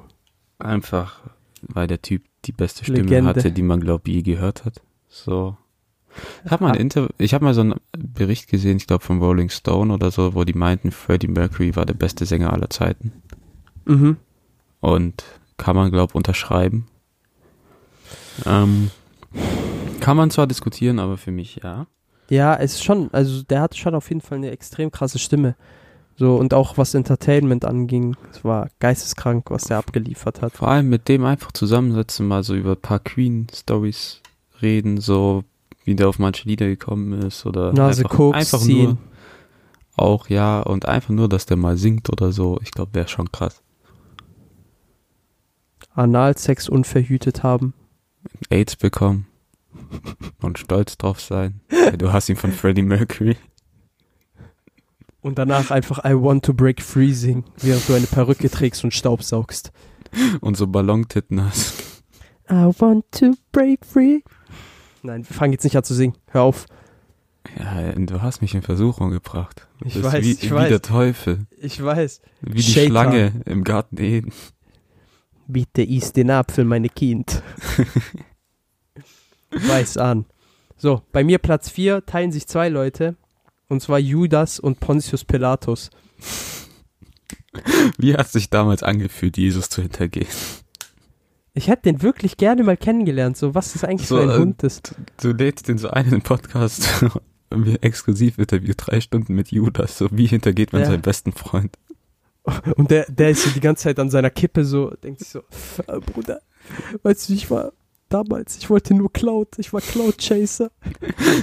[0.60, 1.21] Einfach,
[1.62, 3.30] weil der Typ die beste Stimme Legende.
[3.30, 4.82] hatte, die man, glaube ich, je gehört hat.
[5.10, 5.58] So.
[6.45, 9.50] Ich habe mal, Inter ich hab mal so einen Bericht gesehen, ich glaube von Rolling
[9.50, 13.12] Stone oder so, wo die meinten, Freddie Mercury war der beste Sänger aller Zeiten.
[13.86, 14.17] Mhm.
[14.80, 15.26] Und
[15.58, 16.88] kann man, glaube ich, unterschreiben.
[18.45, 18.91] Ähm,
[20.00, 21.88] kann man zwar diskutieren, aber für mich ja.
[22.30, 25.56] Ja, es ist schon, also der hatte schon auf jeden Fall eine extrem krasse Stimme.
[26.17, 30.54] So, und auch was Entertainment anging, es war geisteskrank, was der abgeliefert hat.
[30.54, 34.21] Vor allem mit dem einfach zusammensetzen, mal so über ein paar Queen-Stories
[34.62, 35.43] reden, so
[35.84, 38.86] wie der auf manche Lieder gekommen ist oder Nase einfach, Koks einfach ziehen.
[38.86, 38.98] nur
[39.98, 42.60] auch ja und einfach nur, dass der mal singt oder so.
[42.62, 43.62] Ich glaube, wäre schon krass.
[45.93, 47.74] Analsex unverhütet haben.
[48.50, 49.28] AIDS bekommen
[50.42, 51.62] und stolz drauf sein.
[51.98, 53.38] Du hast ihn von Freddie Mercury.
[55.22, 59.72] Und danach einfach I want to break freezing, während du eine Perücke trägst und Staubsaugst.
[60.42, 61.74] und so Ballontitten hast.
[62.50, 64.20] I want to break free.
[65.02, 66.16] Nein, wir fangen jetzt nicht an zu singen.
[66.28, 66.68] Hör auf.
[67.60, 69.68] Ja, du hast mich in Versuchung gebracht.
[69.80, 70.70] Du Ich bist weiß, wie, ich wie weiß.
[70.70, 72.22] der Teufel, Ich weiß.
[72.42, 72.90] wie die Shaitan.
[72.92, 74.32] Schlange im Garten Eden.
[75.48, 77.42] Bitte iss den Apfel, meine Kind.
[79.52, 80.26] Weiß an.
[80.78, 83.16] So, bei mir Platz 4 teilen sich zwei Leute.
[83.68, 85.90] Und zwar Judas und Pontius Pilatus.
[87.98, 90.28] Wie hat sich damals angefühlt, Jesus zu hintergehen?
[91.54, 93.38] Ich hätte den wirklich gerne mal kennengelernt.
[93.38, 94.94] So, was das eigentlich So, für ein äh, Hund ist.
[95.22, 97.06] Du lädst den so ein in den Podcast
[97.50, 99.98] wir exklusiv Interview drei Stunden mit Judas.
[99.98, 100.88] So wie hintergeht man Ja.
[100.90, 101.78] seinen besten Freund?
[102.76, 105.40] Und der, der ist so die ganze Zeit an seiner Kippe so, denkt sich so,
[105.88, 106.42] "Äh, Bruder,
[107.04, 107.72] weißt du, ich war
[108.10, 110.72] damals, ich wollte nur Cloud, ich war Cloud Chaser.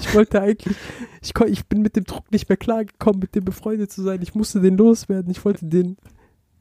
[0.01, 0.77] Ich wollte eigentlich,
[1.21, 4.23] ich, ich bin mit dem Druck nicht mehr klargekommen, mit dem befreundet zu sein.
[4.23, 5.97] Ich musste den loswerden, ich wollte den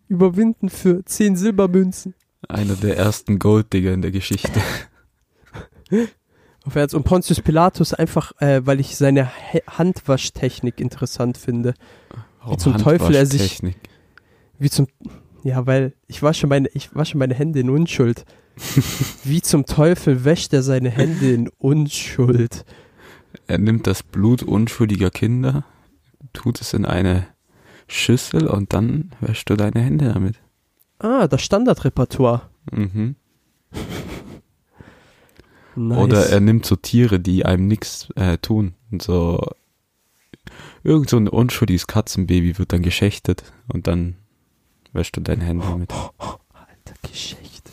[0.07, 2.15] überwinden für 10 Silbermünzen.
[2.49, 4.59] Einer der ersten Golddigger in der Geschichte.
[6.63, 6.95] Auf Ernst.
[6.95, 9.31] Und Pontius Pilatus einfach, äh, weil ich seine
[9.67, 11.73] Handwaschtechnik interessant finde.
[12.39, 13.61] Warum zum Teufel er sich-?
[14.61, 14.85] Wie zum,
[15.41, 18.25] ja, weil ich wasche meine, ich wasche meine Hände in Unschuld.
[19.23, 22.63] Wie zum Teufel wäscht er seine Hände in Unschuld?
[23.47, 25.65] Er nimmt das Blut unschuldiger Kinder,
[26.33, 27.25] tut es in eine
[27.87, 30.35] Schüssel und dann wäschst du deine Hände damit.
[30.99, 32.43] Ah, das Standardrepertoire.
[32.71, 33.15] Mhm.
[35.73, 35.97] Nice.
[35.99, 38.73] Oder er nimmt so Tiere, die einem nichts äh, tun.
[38.99, 39.41] So
[40.83, 44.17] irgend so ein unschuldiges Katzenbaby wird dann geschächtet und dann
[44.93, 45.91] wäschst du deine Hände damit.
[45.93, 47.71] Alter, Geschichte.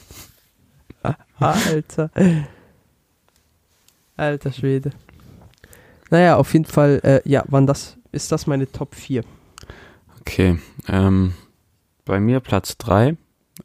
[1.39, 2.11] Alter.
[4.17, 4.91] Alter Schwede.
[6.11, 9.23] Naja, auf jeden Fall, äh, ja, wann das, ist das meine Top 4.
[10.21, 11.35] Okay, ähm,
[12.05, 13.17] bei mir Platz 3,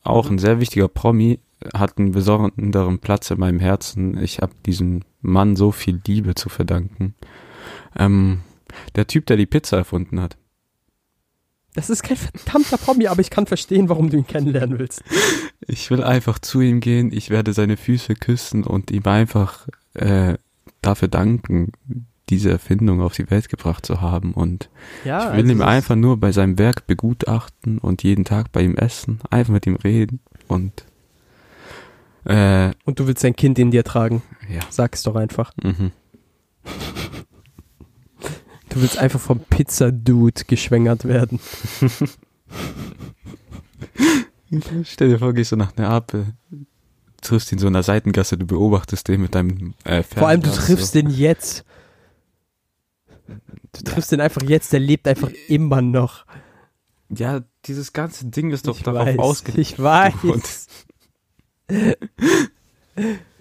[0.03, 1.39] auch ein sehr wichtiger Promi,
[1.73, 4.17] hat einen besonderen Platz in meinem Herzen.
[4.17, 7.15] Ich habe diesem Mann so viel Liebe zu verdanken.
[7.97, 8.41] Ähm,
[8.95, 10.37] der Typ, der die Pizza erfunden hat.
[11.75, 15.03] Das ist kein verdammter Promi, aber ich kann verstehen, warum du ihn kennenlernen willst.
[15.65, 20.35] Ich will einfach zu ihm gehen, ich werde seine Füße küssen und ihm einfach äh,
[20.81, 21.71] dafür danken,
[22.29, 24.33] diese Erfindung auf die Welt gebracht zu haben.
[24.33, 24.69] Und
[25.03, 28.61] Ja, ich will also ihm einfach nur bei seinem Werk begutachten und jeden Tag bei
[28.61, 30.85] ihm essen, einfach mit ihm reden und
[32.25, 34.21] äh, Und du willst sein Kind in dir tragen.
[34.49, 34.61] ja.
[34.69, 35.51] Sag's doch einfach.
[35.61, 35.91] Mhm.
[38.73, 41.39] Du willst einfach vom Pizza-Dude geschwängert werden.
[44.83, 46.33] Stell dir vor, gehst du nach Neapel,
[47.21, 50.51] triffst ihn so in der Seitengasse, du beobachtest den mit deinem äh, Vor allem, du
[50.51, 50.99] triffst so.
[50.99, 51.63] den jetzt.
[53.73, 56.25] Du triffst den einfach jetzt, der lebt einfach immer noch.
[57.09, 59.73] Ja, dieses ganze Ding ist doch ich darauf ausgelegt.
[59.73, 60.67] Ich weiß.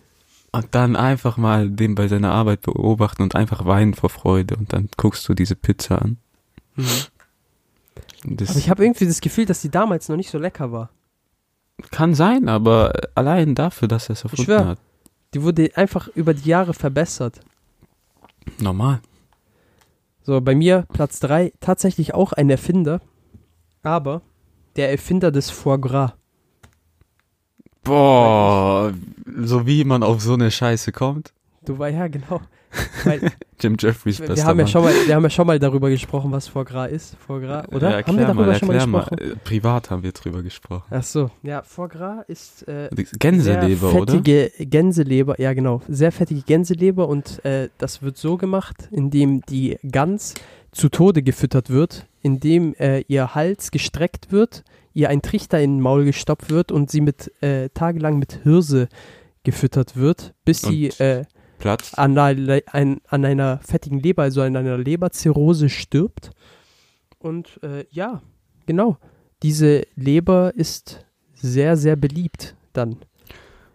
[0.55, 4.73] Und- dann einfach mal den bei seiner Arbeit beobachten und einfach weinen vor Freude und
[4.73, 6.19] dann guckst du diese Pizza an.
[6.77, 6.85] Mhm.
[8.25, 10.91] Das Aber ich habe irgendwie das Gefühl, dass die damals noch nicht so lecker war.
[11.91, 14.67] kann sein, aber allein dafür, dass er es erfunden schwör.
[14.67, 14.79] hat.
[15.35, 17.41] Die wurde einfach über die Jahre verbessert.
[18.61, 19.01] Normal.
[20.23, 23.01] So, bei mir Platz 3, tatsächlich auch ein Erfinder,
[23.83, 24.21] aber
[24.77, 26.13] der Erfinder des Foie Gras.
[27.85, 28.93] Boah,
[29.43, 31.33] so wie man auf so eine Scheiße kommt.
[31.65, 32.41] Du war ja genau.
[33.05, 34.73] Weil Jim Jeffries wir, bester haben ja Mann.
[34.73, 37.17] schon mal, wir haben ja schon mal darüber gesprochen, was Foie Gras ist.
[37.17, 37.99] Foie Gras, oder?
[38.01, 39.17] Ja, haben wir erklär darüber mal, schon mal erklär gesprochen?
[39.21, 39.33] Mal.
[39.33, 40.85] Äh, Privat haben wir drüber gesprochen.
[40.91, 44.13] Ach so, ja, Foie Gras ist äh, Gänseleber, sehr oder?
[44.13, 49.79] fettige Gänseleber, ja genau, sehr fettige Gänseleber und äh, das wird so gemacht, indem die
[49.89, 50.35] Gans
[50.73, 54.65] zu Tode gefüttert wird, indem äh, ihr Hals gestreckt wird,
[54.95, 58.89] ihr ein Trichter in den Maul gestopft wird und sie mit äh, tagelang mit Hirse
[59.45, 61.25] gefüttert wird, bis sie Und äh,
[61.59, 61.95] Platz.
[61.95, 66.31] an, einer, ein, an einer fettigen Leber, also an einer Leberzirrhose stirbt.
[67.19, 68.23] Und äh, ja,
[68.67, 68.99] genau.
[69.43, 72.97] Diese Leber ist sehr, sehr beliebt dann.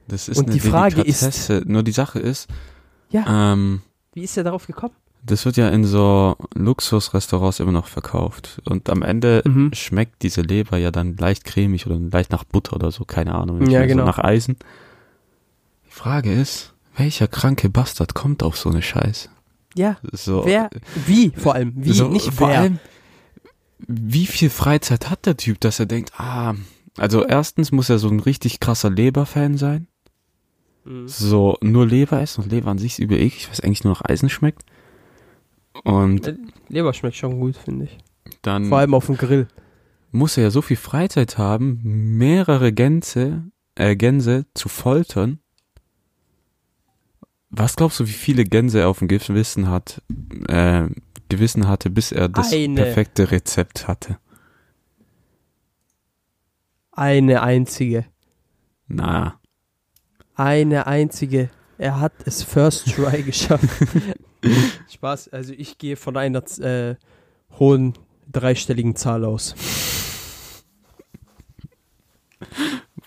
[0.07, 1.49] Das ist Und eine die Frage ist-.
[1.65, 2.47] Nur die Sache ist,
[3.09, 3.81] Ja, ähm,
[4.13, 4.93] wie ist er darauf gekommen?
[5.23, 8.61] Das wird ja in so Luxusrestaurants immer noch verkauft.
[8.65, 9.71] Und am Ende Mhm.
[9.73, 13.69] schmeckt diese Leber ja dann leicht cremig oder leicht nach Butter oder so, keine Ahnung.
[13.69, 14.05] Ja, so genau.
[14.05, 14.57] nach Eisen.
[15.87, 19.29] Die Frage ist, welcher kranke Bastard kommt auf so eine Scheiße?
[19.75, 20.69] Ja, So, wer,
[21.05, 22.59] wie vor allem, wie, so, nicht vor wer.
[22.61, 22.79] allem,
[23.87, 26.55] wie viel Freizeit hat der Typ, dass er denkt, ah,
[26.97, 29.87] also erstens muss er so ein richtig krasser Leberfan sein.
[30.83, 31.07] Mhm.
[31.07, 34.03] So, nur Leber essen und Leber an sich ist übel eklig, was eigentlich nur nach
[34.05, 34.63] Eisen schmeckt.
[35.83, 36.37] Und
[36.69, 37.97] Leber schmeckt schon gut, finde ich.
[38.41, 39.47] dann Vor allem auf dem Grill.
[40.11, 41.79] muss er ja so viel Freizeit haben,
[42.17, 43.43] mehrere Gänse,
[43.75, 45.39] äh, Gänse zu foltern.
[47.49, 50.01] Was glaubst du, wie viele Gänse er auf dem Gewissen hat,
[50.49, 50.87] äh,
[51.29, 52.75] Gewissen hatte, bis er das Eine.
[52.83, 54.17] perfekte Rezept hatte?
[56.91, 58.05] Eine einzige.
[58.87, 59.39] Na,
[60.35, 61.49] Eine einzige.
[61.77, 63.67] Er hat es First Try geschafft.
[64.89, 66.95] Spaß, also ich gehe von einer äh,
[67.59, 67.93] hohen
[68.31, 69.55] dreistelligen Zahl aus.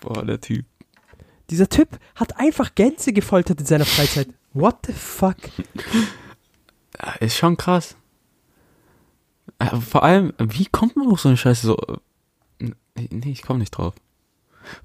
[0.01, 0.65] boah, der Typ.
[1.49, 4.29] Dieser Typ hat einfach Gänse gefoltert in seiner Freizeit.
[4.53, 5.35] What the fuck?
[7.19, 7.95] Ist schon krass.
[9.59, 11.77] Äh, Vor allem, wie kommt man auf so eine Scheiße so?
[11.77, 11.97] äh,
[13.09, 13.95] Nee, ich komme nicht drauf.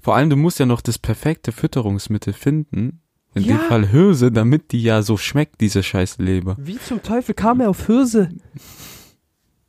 [0.01, 3.01] Vor allem, du musst ja noch das perfekte Fütterungsmittel finden.
[3.37, 3.57] In Ja.
[3.57, 6.55] dem Fall Hirse, damit die ja so schmeckt, diese scheiß Leber.
[6.59, 8.29] Wie zum Teufel kam er auf Hirse?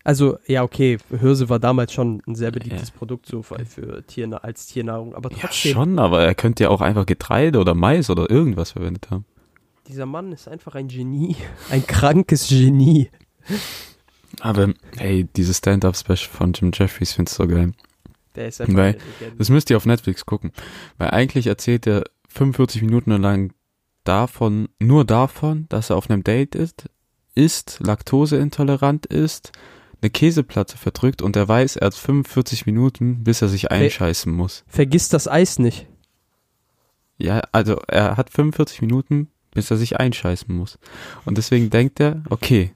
[0.05, 2.95] Also, ja, okay, Hirse war damals schon ein sehr beliebtes Ja.
[2.97, 6.71] Produkt so für, für Tierna als Tiernahrung, aber Ja, trotzdem, schon, aber er könnte ja
[6.71, 9.27] auch einfach Getreide oder Mais oder irgendwas verwendet haben.
[9.87, 11.37] dieser Mann ist einfach ein Genie,
[11.71, 13.11] ein krankes Genie.
[14.41, 17.73] Aber, hey, dieses Stand-Up-Special von Jim Jeffries find's so geil.
[18.35, 18.99] Der ist einfach Weil-.
[19.37, 20.53] Das müsst ihr auf Netflix gucken.
[20.97, 23.53] Weil eigentlich erzählt er 45 Minuten lang
[24.09, 26.89] davon, nur davon, dass er auf einem Date ist,
[27.35, 29.53] ist, laktoseintolerant ist,
[30.01, 34.65] eine Käseplatte verdrückt und er weiß, er hat 45 Minuten, bis er sich einscheißen muss.
[34.67, 35.87] Vergiss das Eis nicht.
[37.19, 40.79] Ja, also er hat 45 Minuten, bis er sich einscheißen muss.
[41.25, 42.73] Und deswegen denkt er, okay,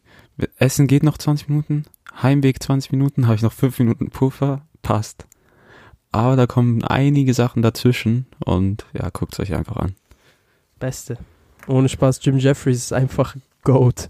[0.58, 1.84] Essen geht noch 20 Minuten,
[2.20, 5.26] Heimweg 20 Minuten, habe ich noch 5 Minuten Puffer, passt.
[6.10, 9.94] Aber da kommen einige Sachen dazwischen und ja, guckt's euch einfach an.
[10.82, 11.16] Beste.
[11.68, 14.08] Ohne Spaß, Jim Jeffries ist einfach Goat.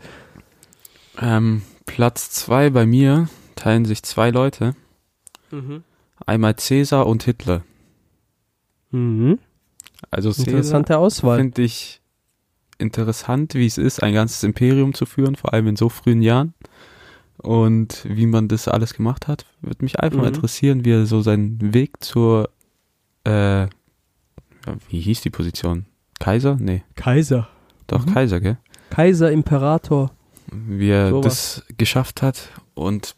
[1.20, 4.74] Ähm, Platz zwei bei mir teilen sich zwei Leute.
[5.50, 5.84] Mhm.
[6.24, 7.62] Einmal Cäsar und Hitler.
[8.90, 9.38] Mhm.
[10.10, 11.36] Also Cäsar Interessante Auswahl.
[11.38, 12.00] finde ich
[12.78, 16.54] interessant, wie es ist, ein ganzes Imperium zu führen, vor allem in so frühen Jahren.
[17.36, 20.28] Und wie man das alles gemacht hat, würde mich einfach Mhm.
[20.28, 22.48] interessieren, wie er so seinen Weg zur,
[23.24, 23.66] äh,
[24.88, 25.84] wie hieß die Position?
[26.22, 26.56] Kaiser?
[26.60, 27.48] Nee, Kaiser.
[27.86, 28.14] doch Mhm.
[28.14, 28.58] Kaiser, gell?
[28.90, 30.10] Kaiser, Imperator.
[30.50, 31.62] Wie er Sowas.
[31.66, 32.48] das geschafft hat.
[32.74, 33.14] Und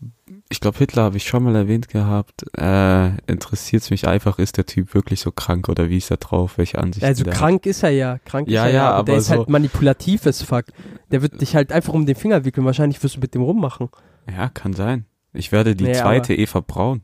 [0.49, 2.45] ich glaube, Hitler habe ich schon mal erwähnt gehabt.
[2.57, 6.19] Äh, interessiert es mich einfach, ist der Typ wirklich so krank oder wie ist er
[6.19, 6.59] drauf?
[6.59, 7.39] Welche Ansichten Also der hat?
[7.41, 8.19] krank ist er ja.
[8.25, 10.67] Krank Ja, ist er ja, aber der aber ist halt so- manipulativ as fuck.
[11.11, 12.65] Der wird dich halt einfach um den Finger wickeln.
[12.67, 13.89] Wahrscheinlich wirst du mit dem rummachen.
[14.31, 15.07] Ja, kann sein.
[15.33, 17.03] Ich werde die Nee, zweite Eva Braun.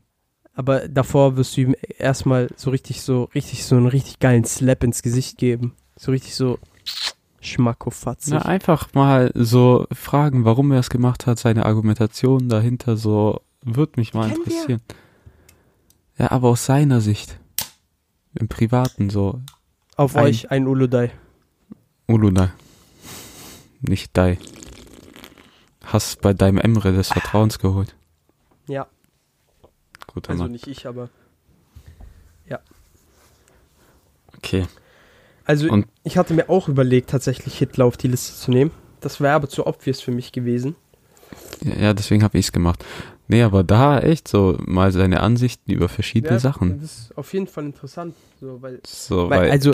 [0.53, 4.83] Aber davor wirst du ihm erstmal so richtig so, richtig so einen richtig geilen Slap
[4.83, 5.73] ins Gesicht geben.
[6.03, 6.57] So richtig so
[7.41, 8.33] schmackofatzig.
[8.33, 13.97] Na, einfach mal so fragen, warum er es gemacht hat, seine Argumentation dahinter so, wird
[13.97, 14.51] mich mal Kennen wir.
[14.51, 14.81] interessieren.
[16.17, 17.37] Ja, aber aus seiner Sicht.
[18.33, 19.41] Im Privaten so.
[19.95, 21.11] Auf ein- euch ein Uludai.
[22.07, 22.51] Uluna.
[23.81, 24.39] Nicht Dai.
[25.83, 27.95] Hast bei deinem Emre des Vertrauens geholt.
[28.67, 28.87] Ja,
[30.07, 30.51] Guter also Mann.
[30.53, 31.09] nicht ich, aber.
[34.37, 34.65] Okay.
[35.51, 38.71] Also Und- ich hatte mir auch überlegt, tatsächlich Hitler auf die Liste zu nehmen.
[39.01, 40.75] Das wäre aber zu obvious für mich gewesen.
[41.79, 42.83] Ja, deswegen habe ich es gemacht.
[43.27, 46.79] Nee, aber da echt so mal seine Ansichten über verschiedene Ja, Sachen.
[46.81, 49.71] Das ist auf jeden Fall interessant, so, weil, So, weil, weil, also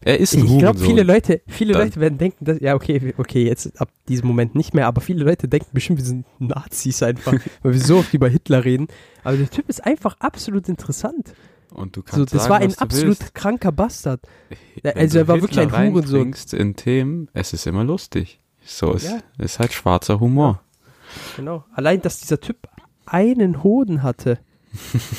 [0.00, 3.14] er ist ein ich glaube, viele Leute, viele Dann- Leute werden denken, dass, ja, okay,
[3.16, 7.02] okay, jetzt ab diesem Moment nicht mehr, aber viele Leute denken bestimmt, wir sind Nazis
[7.02, 8.86] einfach, weil wir so oft über Hitler reden.
[9.24, 11.32] Aber der Typ ist einfach absolut interessant.
[11.74, 13.34] Und du So, kannst das sagen, war ein absolut willst.
[13.34, 14.20] kranker Bastard.
[14.82, 16.34] Wenn also er war wirklich ein Hurensohn.
[16.52, 18.40] in Themen, es ist immer lustig.
[18.64, 19.18] So ist, Ja.
[19.38, 20.62] ist halt schwarzer Humor.
[21.36, 21.64] Genau.
[21.74, 22.56] Allein, dass dieser Typ
[23.06, 24.38] einen Hoden hatte.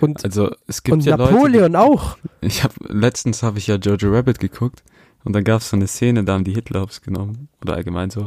[0.00, 2.16] Und, Also es gibt und ja Leute, Napoleon auch.
[2.42, 4.82] die, ich habe letztens habe ich ja Jojo Rabbit geguckt
[5.24, 8.08] und dann gab es so eine Szene, da haben die Hitler hops genommen oder allgemein
[8.10, 8.24] so.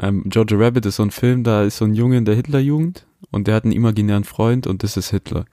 [0.00, 3.06] Ähm, Jojo Rabbit ist so ein Film, da ist so ein Junge in der Hitlerjugend
[3.30, 5.44] und der hat einen imaginären Freund und das ist Hitler.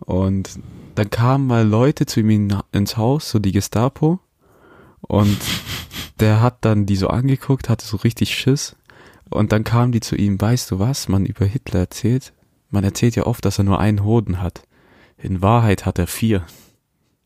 [0.00, 0.58] Und
[0.94, 4.20] dann kamen mal Leute zu ihm in, ins Haus, so die Gestapo
[5.00, 5.38] und
[6.20, 8.76] der hat dann die so angeguckt, hatte so richtig Schiss
[9.30, 12.32] und dann kamen die zu ihm, weißt du was man über Hitler erzählt?
[12.70, 14.62] Man erzählt ja oft, dass er nur einen Hoden hat.
[15.16, 16.44] In Wahrheit hat er vier.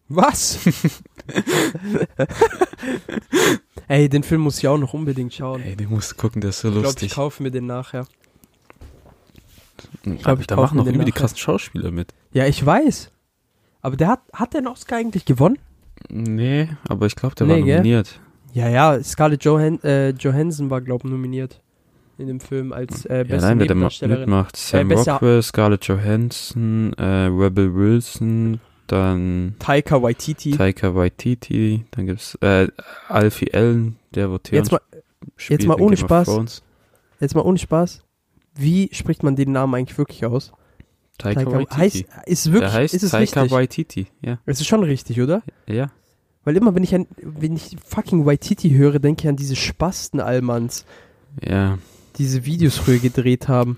[0.09, 0.59] Was?
[3.88, 5.62] Ey, den Film muss ich auch noch unbedingt schauen.
[5.62, 7.09] Ey, den musst du gucken, der ist so ich glaube, lustig.
[7.09, 8.07] ich kaufe mir den nachher.
[10.05, 12.12] Ich glaub, ich da machen noch irgendwie die krassen Schauspieler mit.
[12.33, 13.11] Ja, ich weiß.
[13.83, 15.59] Aber der hat, hat der einen Oscar eigentlich gewonnen?
[16.09, 17.76] Nee, aber ich glaube, der Nee, war gell?
[17.78, 18.20] nominiert.
[18.55, 21.61] Ja, ja, Scarlett Johan äh, Johansson war, glaube ich, nominiert
[22.18, 24.20] in dem Film als äh, Ja, beste nein, da ma- Nebendarstellerin.
[24.20, 24.57] mitmacht.
[24.57, 30.50] Sam besser- Rockwell, Scarlett Johansson, äh, Rebel Wilson, dann Taika Waititi.
[30.52, 32.68] Taika Waititi, dann gibt's äh,
[33.09, 34.81] Alfie Allen, der wo Theon Jetzt mal,
[35.37, 36.62] spielt mal ohne Spaß.
[37.20, 38.02] Jetzt mal ohne Spaß.
[38.55, 40.53] Wie spricht man den Namen eigentlich wirklich aus?
[41.19, 41.75] Taika, Waititi.
[41.77, 43.51] heißt, ist wirklich, der heißt ist es Taika richtig?
[43.57, 44.38] Waititi, ja.
[44.47, 45.43] Es ist schon richtig, oder?
[45.67, 45.91] Ja.
[46.45, 50.85] Weil immer, wenn ich an, wenn ich fucking Waititi höre, denke ich an diese Spasten-Almans,
[51.41, 51.79] Ja.
[52.19, 53.77] diese Videos früher gedreht haben.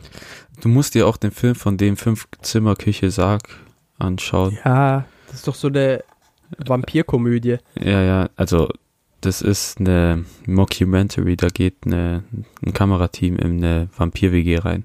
[0.63, 3.43] Du musst dir auch den Film von dem Fünf-Zimmer-Küche-Sarg
[3.99, 4.57] anschauen.
[4.65, 6.03] Ja, das ist doch so eine
[6.65, 7.59] Vampirkomödie.
[7.79, 8.69] Ja, ja, also
[9.25, 12.25] das ist eine Mockumentary, da geht eine,
[12.65, 14.85] ein Kamerateam in eine Vampir-WG rein.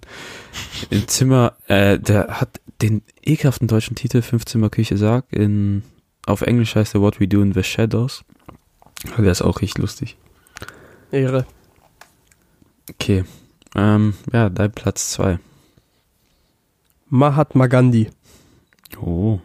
[0.90, 5.84] Im Zimmer, äh, der hat den ekelhaften deutschen Titel Fünfzimmer-Küche Sarg, in,
[6.26, 8.24] auf Englisch heißt er What We Do in the Shadows.
[9.14, 10.18] Aber der ist auch richtig lustig.
[11.12, 11.46] Ehre.
[12.90, 13.24] Okay,
[13.76, 15.40] ähm, ja, dein Platz zwei.
[17.08, 18.10] Mahatma Gandhi.
[19.02, 19.40] Oh,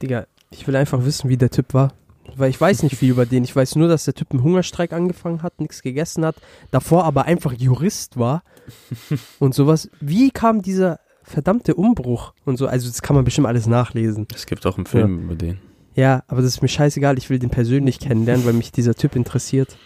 [0.00, 1.92] Digga, ich will einfach wissen, wie der Typ war.
[2.38, 3.42] Weil ich weiß nicht viel über den.
[3.44, 6.36] Ich weiß nur, dass der Typ einen Hungerstreik angefangen hat, nichts gegessen hat,
[6.70, 8.42] davor aber einfach Jurist war
[9.40, 9.90] und sowas.
[10.00, 12.66] Wie kam dieser verdammte Umbruch und so?
[12.66, 14.26] Also, das kann man bestimmt alles nachlesen.
[14.34, 15.58] es gibt auch einen Film über den.
[15.94, 17.18] Ja, aber das ist mir scheißegal.
[17.18, 19.76] Ich will den persönlich kennenlernen, weil mich dieser Typ interessiert.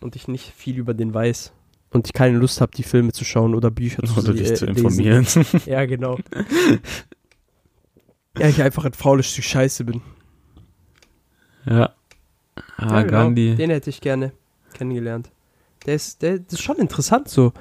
[0.00, 1.52] Und ich nicht viel über den weiß.
[1.90, 4.54] Und ich keine Lust habe, die Filme zu schauen oder Bücher zu, Oder dich äh,
[4.54, 4.76] zu lesen.
[4.84, 5.26] informieren.
[5.66, 6.18] Ja, genau.
[8.36, 10.02] ja, ich einfach ein faules Stück Scheiße bin.
[11.66, 11.90] Ja.
[12.78, 13.18] Ah, ja, genau.
[13.24, 13.54] Gandhi.
[13.54, 14.32] Den hätte ich gerne
[14.74, 15.30] kennengelernt.
[15.86, 17.52] Der ist, der, das ist schon interessant so.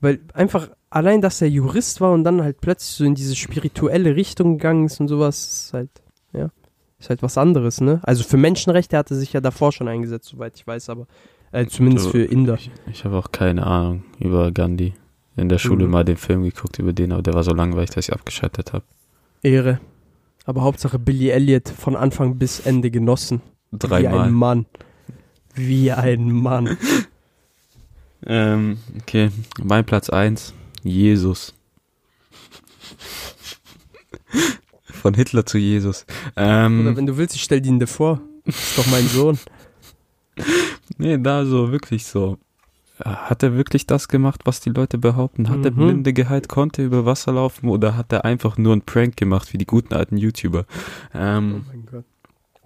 [0.00, 4.16] Weil einfach allein, dass er Jurist war und dann halt plötzlich so in diese spirituelle
[4.16, 5.90] Richtung gegangen ist und sowas, ist halt,
[6.32, 6.50] ja,
[6.98, 8.00] ist halt was anderes, ne?
[8.02, 11.06] Also für Menschenrechte hat er sich ja davor schon eingesetzt, soweit ich weiß, aber
[11.52, 12.54] äh, zumindest für Inder.
[12.54, 14.94] Ich, ich habe auch keine Ahnung über Gandhi.
[15.36, 15.90] In der Schule Mhm.
[15.90, 18.84] mal den Film geguckt über den, aber der war so langweilig, dass ich abgeschaltet habe.
[19.42, 19.80] Ehre.
[20.44, 23.40] Aber Hauptsache Billy Elliot von Anfang bis Ende genossen.
[23.70, 24.30] Wie ein Dreimal.
[24.30, 24.66] Mann.
[25.54, 26.76] Wie ein Mann.
[28.26, 29.30] Ähm, okay,
[29.62, 31.52] mein Platz 1, Jesus.
[34.82, 36.06] Von Hitler zu Jesus.
[36.34, 38.22] Oder Ähm, wenn du willst, ich stell dir ihn dir vor.
[38.44, 39.38] Ist doch mein Sohn.
[40.96, 42.38] nee, da so wirklich so.
[43.02, 45.48] Hat er wirklich das gemacht, was die Leute behaupten?
[45.48, 45.76] Hat er Mhm.
[45.76, 49.58] Blinde geheilt, konnte über Wasser laufen oder hat er einfach nur einen Prank gemacht, wie
[49.58, 50.64] die guten alten YouTuber?
[51.12, 52.04] Oh Ähm, mein Gott.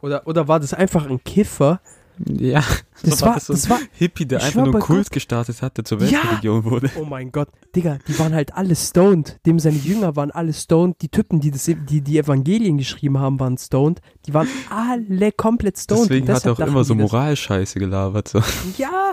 [0.03, 1.81] Oder, oder war das einfach ein Kiffer?
[2.27, 2.63] ja,
[3.03, 5.13] Das So war, das so das war, Hippie, der einfach nur Kult Gott.
[5.13, 6.19] gestartet hat, der zur Ja!
[6.21, 6.91] Weltreligion wurde.
[7.01, 7.49] oh mein Gott.
[7.75, 9.39] Digga, die waren halt alle stoned.
[9.47, 11.01] Dem seine Jünger waren alle stoned.
[11.01, 14.01] Die Typen, die das, die, die Evangelien geschrieben haben, waren stoned.
[14.27, 16.11] Die waren alle komplett stoned.
[16.11, 18.29] Deswegen hat er auch immer so Moralscheiße gelabert.
[18.29, 18.41] So.
[18.77, 19.13] Ja!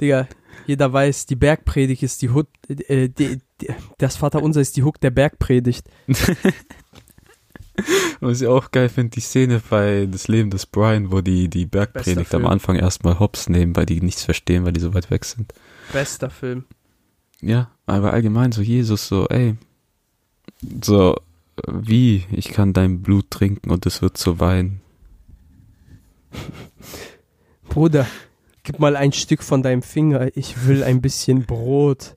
[0.00, 0.28] Digga,
[0.66, 3.68] jeder weiß, die Bergpredigt ist die Hut, äh, die, die,
[3.98, 5.86] das Vaterunser ist die Hook der Bergpredigt.
[8.20, 11.66] Was ich auch geil finde, die Szene bei Das Leben des Brian, wo die die
[11.66, 12.46] Bergpredigt am.
[12.46, 15.52] Anfang erstmal hops nehmen, weil die nichts verstehen, weil die so weit weg sind.
[15.92, 16.64] Bester Film.
[17.42, 19.56] Ja, aber allgemein so Jesus so, ey,
[20.82, 21.16] so,
[21.66, 24.80] wie, ich kann dein Blut trinken und es wird zu Wein.
[27.68, 28.06] Bruder,
[28.66, 30.36] gib mal ein Stück von deinem Finger.
[30.36, 32.16] Ich will ein bisschen Brot.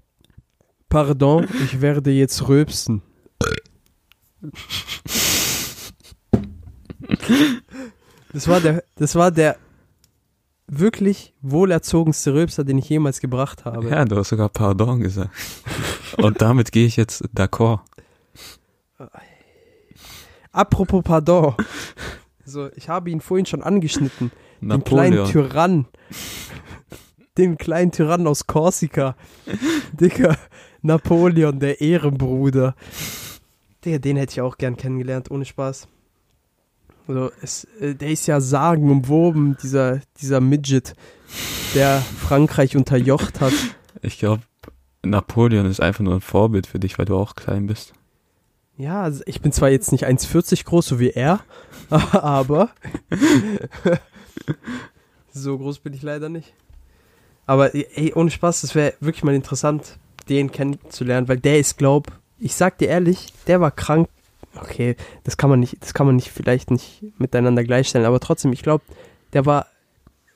[0.90, 3.02] Pardon, ich werde jetzt rülpsen.
[8.32, 9.56] Das war der, das war der
[10.66, 13.88] wirklich wohlerzogenste Rülpser, den ich jemals gebracht habe.
[13.88, 15.30] Ja, du hast sogar Pardon gesagt.
[16.18, 17.80] Und damit gehe ich jetzt d'accord.
[20.52, 21.54] Apropos Pardon.
[22.54, 24.30] So, ich habe ihn vorhin schon angeschnitten.
[24.60, 25.32] Den kleinen Napoleon.
[25.32, 25.86] Tyrann.
[27.36, 29.16] Den kleinen Tyrann aus Korsika.
[29.92, 30.36] Dicker
[30.80, 32.76] Napoleon, der Ehrenbruder.
[33.84, 35.88] Digga, den hätte ich auch gern kennengelernt, ohne Spaß.
[37.08, 40.94] Also, es, äh, der ist ja sagenumwoben, dieser, dieser Midget,
[41.74, 43.52] der Frankreich unterjocht hat.
[44.00, 44.42] Ich glaube,
[45.02, 47.94] Napoleon ist einfach nur ein Vorbild für dich, weil du auch klein bist.
[48.76, 51.40] Ja, also ich bin zwar jetzt nicht 1,40 groß, so wie er,
[51.90, 52.70] aber
[55.32, 56.54] so groß bin ich leider nicht.
[57.46, 59.98] Aber ey, ohne Spaß, das wäre wirklich mal interessant,
[60.28, 62.06] den kennenzulernen, weil der ist, glaub,
[62.38, 64.08] ich sag dir ehrlich, der war krank.
[64.56, 68.52] Okay, das kann man nicht, das kann man nicht, vielleicht nicht miteinander gleichstellen, aber trotzdem,
[68.52, 68.84] ich glaube,
[69.32, 69.66] der war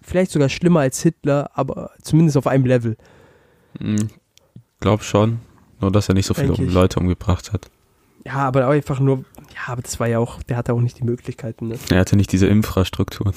[0.03, 2.97] vielleicht sogar schlimmer als Hitler, aber zumindest auf einem Level.
[3.79, 4.09] Hm,
[4.81, 5.41] glaub schon.
[5.81, 6.55] Nur, dass er nicht so viele.
[6.55, 7.71] Leute umgebracht hat.
[8.25, 11.05] Ja, aber einfach nur, ja, aber das war ja auch, der hatte auch nicht die
[11.05, 11.79] Möglichkeiten, ne?
[11.91, 13.33] Er hatte nicht diese Infrastruktur.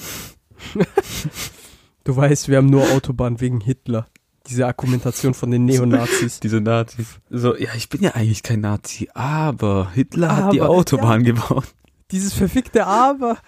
[2.04, 4.08] Du weißt, wir haben nur Autobahn wegen Hitler.
[4.48, 6.40] Diese Argumentation von den Neonazis.
[6.42, 7.20] Diese Nazis.
[7.30, 11.64] So, ja, ich bin ja eigentlich kein Nazi, aber Hitler hat die Aber, Autobahn gebaut.
[12.10, 13.38] Dieses verfickte Aber.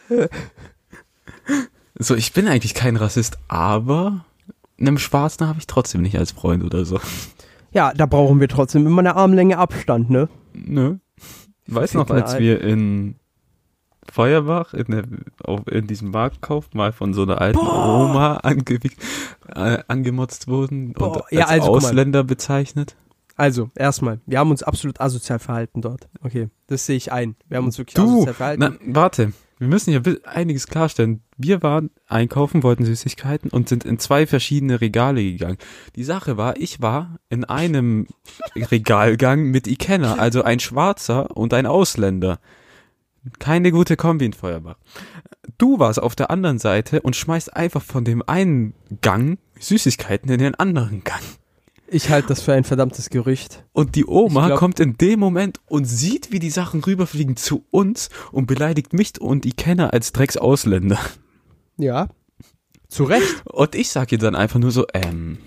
[1.97, 4.25] So, ich bin eigentlich kein Rassist, aber
[4.79, 7.01] einem Schwarzen habe ich trotzdem nicht als Freund oder so.
[7.73, 10.29] Ja, da brauchen wir trotzdem immer eine Armlänge Abstand, ne?
[11.67, 11.77] Nö.
[11.77, 13.17] Weißt noch, als wir in
[14.11, 15.05] Feuerbach in, der,
[15.43, 18.05] auf, in diesem Marktkauf mal von so einer alten Boah.
[18.05, 18.79] Oma ange,
[19.55, 21.77] äh, angemotzt wurden und Boah, als ja, also, mal.
[21.79, 22.97] Ausländer bezeichnet?
[23.37, 26.09] Also, erstmal, wir haben uns absolut asozial verhalten dort.
[26.23, 27.35] Okay, das sehe ich ein.
[27.49, 28.79] Wir haben uns wirklich Du, asozial verhalten.
[28.83, 31.23] na, warte, wir müssen hier bi- einiges klarstellen.
[31.37, 35.59] Wir waren einkaufen, wollten Süßigkeiten und sind in zwei verschiedene Regale gegangen.
[35.97, 38.07] Die Sache war, ich war in einem
[38.57, 42.41] Regalgang mit Ikenner, also ein Schwarzer und ein Ausländer.
[43.39, 44.77] Keine gute Kombi in Feuerbach.
[45.57, 50.39] Du warst auf der anderen Seite und schmeißt einfach von dem einen Gang Süßigkeiten in
[50.41, 51.23] den anderen Gang.
[51.87, 53.65] Ich halte das für ein verdammtes Gerücht.
[53.73, 57.65] Und die Oma glaub- kommt in dem Moment und sieht, wie die Sachen rüberfliegen zu
[57.71, 60.99] uns und beleidigt mich und Ikenner als Drecksausländer.
[61.77, 62.09] Ja.
[62.89, 63.45] Zu Recht.
[63.45, 65.39] Und ich sag ihr dann einfach nur so, ähm,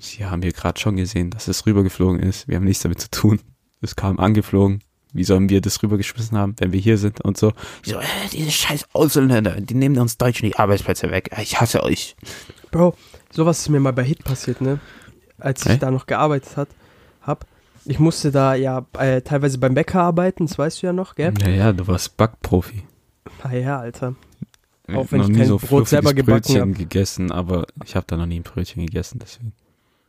[0.00, 2.48] Sie haben hier gerade schon gesehen, dass es rübergeflogen ist.
[2.48, 3.40] Wir haben nichts damit zu tun.
[3.82, 4.82] Es kam angeflogen.
[5.12, 7.52] Wie sollen wir das rübergeschmissen haben, wenn wir hier sind und so?
[7.84, 11.30] So, äh, diese scheiß Ausländer, die nehmen uns Deutschen die Arbeitsplätze weg.
[11.42, 12.14] Ich hasse euch.
[12.70, 12.94] Bro,
[13.32, 14.78] sowas ist mir mal bei Hit passiert, ne?
[15.40, 16.68] Als ich da noch gearbeitet hat,
[17.22, 17.46] hab.
[17.84, 21.32] Ich musste da ja äh, teilweise beim Bäcker arbeiten, das weißt du ja noch, gell?
[21.32, 22.82] Naja, du warst Backprofi.
[23.42, 24.14] Ah ja, Alter.
[24.86, 26.78] Ich Auch hab wenn noch ich nie kein so Brot selber gebacken Brötchen hab.
[26.78, 29.52] gegessen, aber ich habe da noch nie ein Brötchen gegessen, deswegen.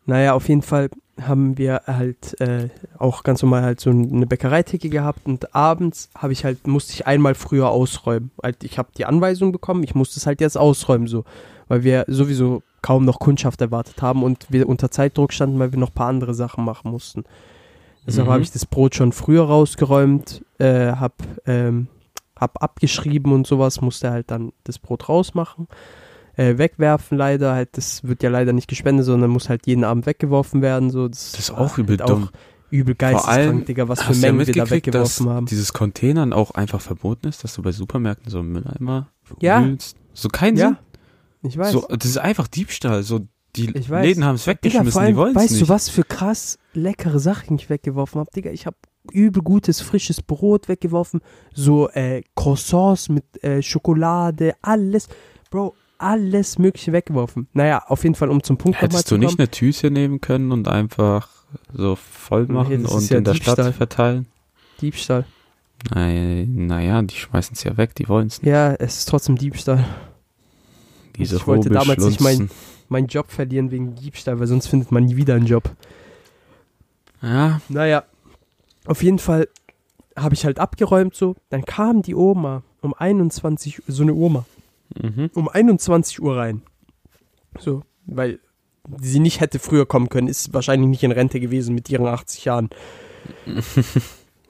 [0.05, 0.89] Naja, auf jeden Fall
[1.21, 6.33] haben wir halt äh, auch ganz normal halt so eine Bäckereitheke gehabt und abends habe
[6.33, 8.31] ich halt, musste ich einmal früher ausräumen.
[8.41, 11.23] Halt, ich habe die Anweisung bekommen, ich musste es halt jetzt ausräumen so,
[11.67, 15.79] weil wir sowieso kaum noch Kundschaft erwartet haben und wir unter Zeitdruck standen, weil wir
[15.79, 17.23] noch ein paar andere Sachen machen mussten.
[18.07, 18.31] Deshalb Mhm.
[18.31, 21.13] habe ich das Brot schon früher rausgeräumt, äh, hab,
[21.45, 21.87] ähm,
[22.39, 25.67] hab abgeschrieben und sowas, musste halt dann das Brot rausmachen
[26.37, 27.53] äh, wegwerfen leider.
[27.53, 30.89] Halt, das wird ja leider nicht gespendet, sondern muss halt jeden Abend weggeworfen werden.
[30.89, 32.29] So, das, Das ist auch übel halt dumm.
[32.69, 35.45] übel Vor allem geisteskrank, Digga, was für ja Mengen wir da mitgekriegt, dass weggeworfen haben.
[35.47, 39.09] dieses Containern auch einfach verboten ist, dass du bei Supermärkten so einen Mülleimer
[39.41, 39.61] Ja.
[39.61, 39.97] wühlst?
[40.13, 40.77] So keinen Ja, Sinn.
[41.43, 41.71] Ich weiß.
[41.71, 43.03] So, das ist einfach Diebstahl.
[43.03, 43.21] So,
[43.55, 43.67] die.
[43.67, 45.63] Läden haben es Digga, weggeschmissen, allem, die wollen es weißt nicht.
[45.63, 48.31] du, was für krass leckere Sachen ich weggeworfen habe?
[48.35, 48.77] Digga, ich habe
[49.11, 51.21] übel gutes, frisches Brot weggeworfen.
[51.53, 55.07] So äh, Croissants mit äh, Schokolade, alles.
[55.49, 57.47] Bro, alles mögliche weggeworfen.
[57.53, 59.39] Naja, auf jeden Fall, um zum Punkt Hättest zu du nicht kommen.
[59.39, 61.29] eine Tüte nehmen können und einfach
[61.73, 63.55] so voll machen und ja in der Diebstahl.
[63.55, 64.27] Stadt verteilen?
[64.81, 65.25] Diebstahl.
[65.93, 68.49] Naja, die schmeißen es ja weg, die wollen es nicht.
[68.49, 69.85] Ja, es ist trotzdem Diebstahl.
[71.17, 72.49] Diese Ich wollte damals nicht mein-
[72.89, 75.75] meinen Job verlieren wegen Diebstahl, weil sonst findet man nie wieder einen Job.
[77.21, 78.03] Ja, Naja,
[78.85, 79.47] auf jeden Fall
[80.15, 81.35] habe ich halt abgeräumt so.
[81.49, 84.45] Dann kam die Oma um 21 Uhr, so eine Oma,
[85.01, 85.29] mhm.
[85.33, 86.63] um 21 Uhr rein.
[87.59, 88.39] So, weil
[88.99, 92.45] sie nicht hätte früher kommen können, ist wahrscheinlich nicht in Rente gewesen mit ihren 80
[92.45, 92.69] Jahren.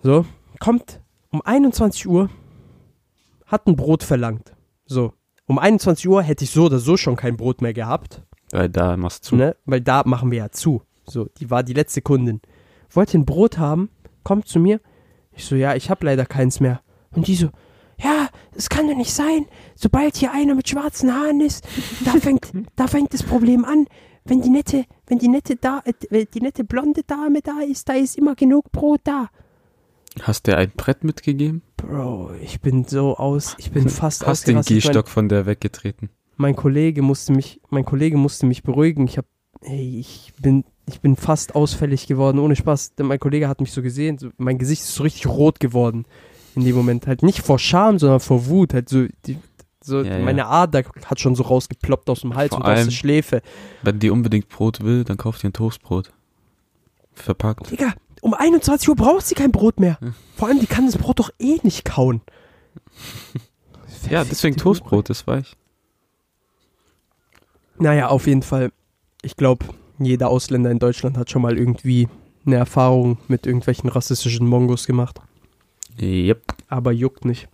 [0.03, 0.25] So,
[0.59, 0.99] kommt
[1.29, 2.29] um 21 Uhr,
[3.45, 4.55] hat ein Brot verlangt.
[4.87, 5.13] So,
[5.51, 8.21] um 21 Uhr hätte ich so oder so schon kein Brot mehr gehabt.
[8.51, 9.35] weil da machst du.
[9.35, 9.57] ne?
[9.65, 10.81] Weil da machen wir ja zu.
[11.05, 12.39] So, die war die letzte Kundin.
[12.89, 13.89] Wollte ein Brot haben,
[14.23, 14.79] kommt zu mir.
[15.33, 16.79] Ich so, ja, ich habe leider keins mehr.
[17.13, 17.49] Und die so,
[18.01, 19.45] ja, das kann doch nicht sein.
[19.75, 21.67] Sobald hier einer mit schwarzen Haaren ist,
[22.05, 23.87] da fängt, da fängt das Problem an.
[24.23, 27.93] Wenn die nette, wenn die nette da, äh, die nette blonde Dame da ist, da
[27.93, 29.27] ist immer genug Brot da.
[30.21, 31.61] Hast du ein Brett mitgegeben?
[31.81, 34.71] Bro, ich bin so aus, ich bin fast Hast den ausgerastet.
[34.71, 36.09] Mein- Gehstock von der weggetreten?
[36.37, 39.05] mein Kollege musste mich, mein Kollege musste mich beruhigen.
[39.05, 39.25] Ich hab,
[39.61, 42.95] hey, ich bin, ich bin fast ausfällig geworden, ohne Spaß.
[42.95, 46.05] Denn mein Kollege hat mich so gesehen, so, mein Gesicht ist so richtig rot geworden
[46.55, 47.05] in dem Moment.
[47.05, 48.73] Halt nicht vor Scham, sondern vor Wut.
[48.73, 49.37] Halt so, die,
[49.83, 50.23] so Ja, ja.
[50.25, 53.41] meine Ader hat schon so rausgeploppt aus dem Hals Vor und aus allem- der Schläfe.
[53.83, 56.11] Wenn die unbedingt Brot will, dann kauft ihr ein Toastbrot.
[57.13, 57.69] Verpackt.
[57.69, 59.99] Digga, um 21 Uhr braucht sie kein Brot mehr.
[59.99, 60.15] Hm.
[60.35, 62.21] Vor allem, die kann das Brot doch eh nicht kauen.
[64.09, 65.55] Ja, deswegen Toastbrot, das weich.
[67.77, 68.71] Naja, auf jeden Fall.
[69.21, 69.65] Ich glaube,
[69.99, 72.07] jeder Ausländer in Deutschland hat schon mal irgendwie
[72.45, 75.19] eine Erfahrung mit irgendwelchen rassistischen Mongos gemacht.
[75.99, 76.41] Yep.
[76.69, 77.47] Aber juckt nicht.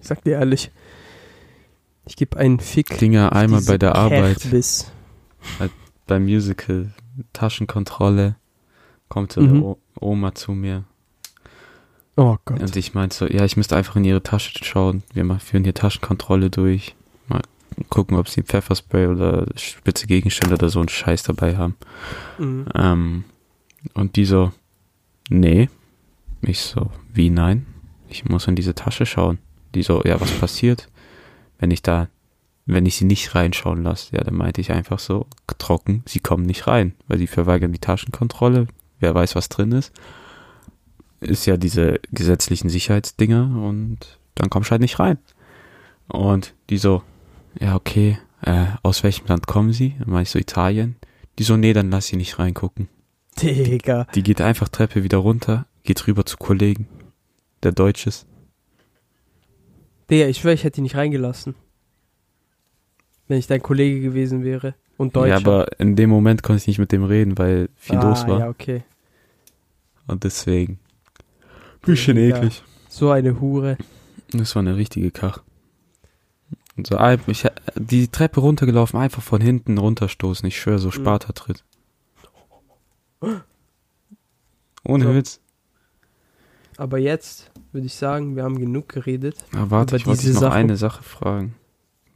[0.00, 0.70] Ich sag dir ehrlich.
[2.06, 2.98] Ich gebe einen Fick.
[2.98, 4.46] Dinger einmal bei der Arbeit,
[6.06, 6.92] beim Musical,
[7.32, 8.36] Taschenkontrolle,
[9.14, 9.76] kommt so Mhm.
[10.00, 10.82] Oma zu mir.
[12.16, 12.60] Oh Gott.
[12.60, 15.04] Und ich meinte so, ja, ich müsste einfach in ihre Tasche schauen.
[15.12, 16.96] Wir führen hier Taschenkontrolle durch.
[17.28, 17.42] Mal
[17.90, 21.76] gucken, ob sie Pfefferspray oder spitze Gegenstände oder so einen Scheiß dabei haben.
[22.38, 22.66] Mhm.
[22.74, 23.24] Ähm,
[23.94, 24.50] und die so,
[25.28, 25.68] nee.
[26.42, 27.66] Ich so, wie nein?
[28.08, 29.38] Ich muss in diese Tasche schauen.
[29.76, 30.88] Die so, ja, was passiert,
[31.58, 32.08] wenn ich da,
[32.66, 34.16] wenn ich sie nicht reinschauen lasse?
[34.16, 35.26] Ja, dann meinte ich einfach so,
[35.58, 38.66] trocken, sie kommen nicht rein, weil sie verweigern die Taschenkontrolle.
[39.04, 39.92] Wer weiß, was drin ist.
[41.20, 43.98] Ist ja diese gesetzlichen Sicherheitsdinger und
[44.34, 45.18] dann kommst du halt nicht rein.
[46.08, 47.02] Und die so,
[47.60, 49.94] ja, okay, äh, aus welchem Land kommen sie?
[49.98, 50.96] Dann meinte ich so, Italien.
[51.38, 52.88] Die so, nee, dann lass sie nicht reingucken.
[53.42, 54.06] Digga.
[54.14, 56.88] Die geht einfach Treppe wieder runter, geht rüber zu Kollegen,
[57.62, 58.26] der Deutsch ist.
[60.10, 61.56] Digga, ich schwöre, ich hätte die nicht reingelassen.
[63.28, 64.74] Wenn ich dein Kollege gewesen wäre.
[64.96, 65.28] Und Deutscher.
[65.28, 68.26] Ja, aber in dem Moment konnte ich nicht mit dem reden, weil viel ah, los
[68.26, 68.38] war.
[68.40, 68.82] Ja, okay.
[70.06, 70.78] Und deswegen.
[71.82, 72.38] Bisschen Digga.
[72.38, 72.62] eklig.
[72.88, 73.76] So eine Hure.
[74.32, 75.42] Das war eine richtige Kach.
[76.76, 76.98] Und so,
[77.28, 77.46] ich,
[77.76, 80.46] die Treppe runtergelaufen, einfach von hinten runterstoßen.
[80.48, 81.62] Ich schwöre, so Sparta-Tritt.
[84.86, 85.14] Ohne So.
[85.14, 85.40] Witz.
[86.76, 89.36] Aber jetzt würde ich sagen, wir haben genug geredet.
[89.52, 90.52] Aber warte, ich wollte noch Sachen.
[90.52, 91.54] eine Sache fragen.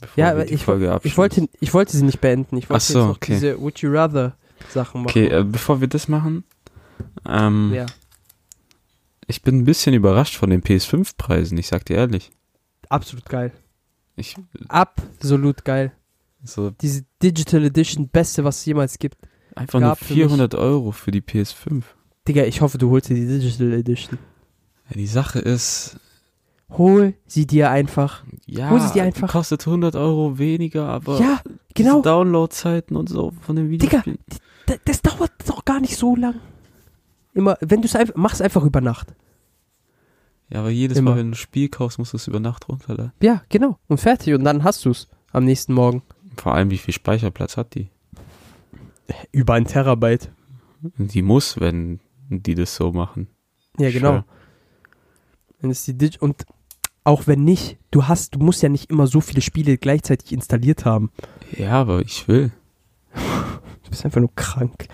[0.01, 1.13] Bevor Ja, wir aber die ich, Folge abschließen.
[1.13, 2.57] ich, wollte, ich wollte sie nicht beenden.
[2.57, 3.33] Ich wollte so, jetzt noch okay.
[3.35, 4.37] diese Would You Rather
[4.71, 5.11] Sachen machen.
[5.11, 6.45] Okay, äh, bevor wir das machen,
[7.29, 7.87] ähm, Ja,
[9.27, 12.31] ich bin ein bisschen überrascht von den PS5-Preisen, ich sag dir ehrlich.
[12.89, 13.53] absolut geil.
[14.17, 14.35] Ich,
[14.69, 15.93] Absolut geil.
[16.43, 19.17] so Diese Digital Edition, beste, was es jemals gibt.
[19.55, 21.83] einfach nur gab für 400 Euro für die PS5.
[22.27, 24.19] Digga, ich hoffe, du holst dir die Digital Edition.
[24.89, 25.99] Ja, die Sache ist,
[26.71, 28.25] Hol sie dir einfach.
[28.47, 29.31] ja, Hol sie dir einfach.
[29.31, 31.41] kostet 100 Euro weniger, aber ja,
[31.75, 32.03] genau.
[32.03, 34.19] Downloadzeiten und so von den Digga, Videospielen.
[34.69, 36.35] D- Das dauert doch gar nicht so lang.
[37.39, 39.15] Immer, wenn du es einfach, mach's einfach über Nacht.
[40.51, 41.13] Ja, aber jedes Immer.
[41.13, 43.13] Mal, wenn du ein Spiel kaufst, musst du es über Nacht runterladen.
[43.23, 43.79] Ja, genau.
[43.87, 44.35] Und fertig.
[44.35, 46.03] Und dann hast du es am nächsten Morgen.
[46.37, 47.91] Vor allem, wie viel Speicherplatz hat die?
[49.31, 50.33] Über ein Terabyte.
[50.97, 53.29] Die muss, wenn die das so machen.
[53.79, 54.25] Ja, genau.
[55.61, 55.71] Sure.
[55.71, 56.45] Es die Dig und
[57.05, 60.85] auch wenn nicht, du hast, du musst ja nicht immer so viele Spiele gleichzeitig installiert
[60.85, 61.13] haben.
[61.57, 62.51] Ja, aber ich will.
[63.85, 64.89] Du bist einfach nur krank.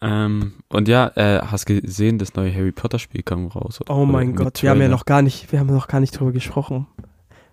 [0.00, 3.80] Ähm, und ja, äh, hast gesehen, das neue Harry Potter Spiel kam raus.
[3.88, 6.32] Oh mein Gott, wir haben ja noch gar nicht, wir haben noch gar nicht drüber
[6.32, 6.86] gesprochen.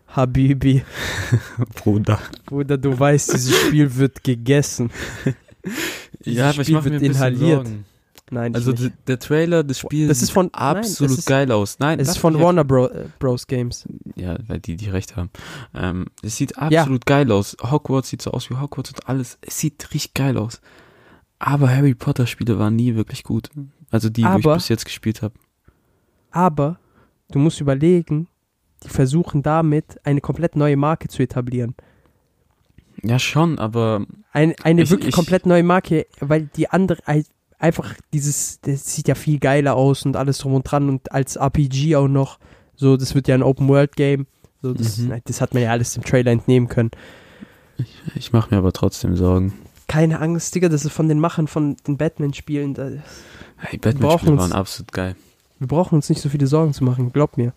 [0.08, 0.84] Habibi,
[1.84, 2.20] Bruder.
[2.46, 4.90] Bruder, du weißt, dieses Spiel wird gegessen.
[6.26, 7.66] Dieses Ja, aber ich Spiel mache mir ein inhaliert.
[7.68, 7.86] Sorgen.
[8.30, 8.94] Nein, Also ich nicht.
[9.08, 11.78] der Trailer des Spiels Das ist von- sieht nein, absolut es ist- geil aus.
[11.80, 13.48] Nein, es ist von Warner Bro äh, Bros.
[13.48, 13.86] Games.
[14.16, 15.30] Ja, weil die die Recht haben.
[15.76, 17.56] Ähm, es sieht absolut geil aus.
[17.62, 19.38] Hogwarts sieht so aus wie Hogwarts und alles.
[19.42, 20.62] Es sieht richtig geil aus.
[21.40, 23.50] Aber Harry Potter Spiele waren nie wirklich gut.
[23.92, 25.36] Also die, wo Aber- ich bis jetzt gespielt habe.
[26.32, 26.80] Aber
[27.32, 28.28] du musst überlegen,
[28.84, 31.76] die versuchen damit eine komplett neue Marke zu etablieren.
[33.04, 37.26] Ja, schon, aber Ein, eine Ich- wirklich ich- komplett neue Marke, weil die andere ein-
[37.60, 41.36] einfach dieses, das sieht ja viel geiler aus und alles drum und dran und als
[41.38, 42.40] RPG auch noch.
[42.76, 44.28] So, das wird ja ein Open World Game.
[44.62, 45.22] So, das, Mhm.
[45.26, 46.92] das hat man ja alles im Trailer entnehmen können.
[48.16, 49.54] ich mache mir aber trotzdem Sorgen.
[49.88, 52.74] Keine Angst, Digga, das ist von den Machern von den Batman-Spielen.
[52.74, 55.16] brauchen Batman-Spiele waren absolut geil.
[55.60, 57.54] Wir brauchen uns nicht so viele Sorgen zu machen, glaub mir.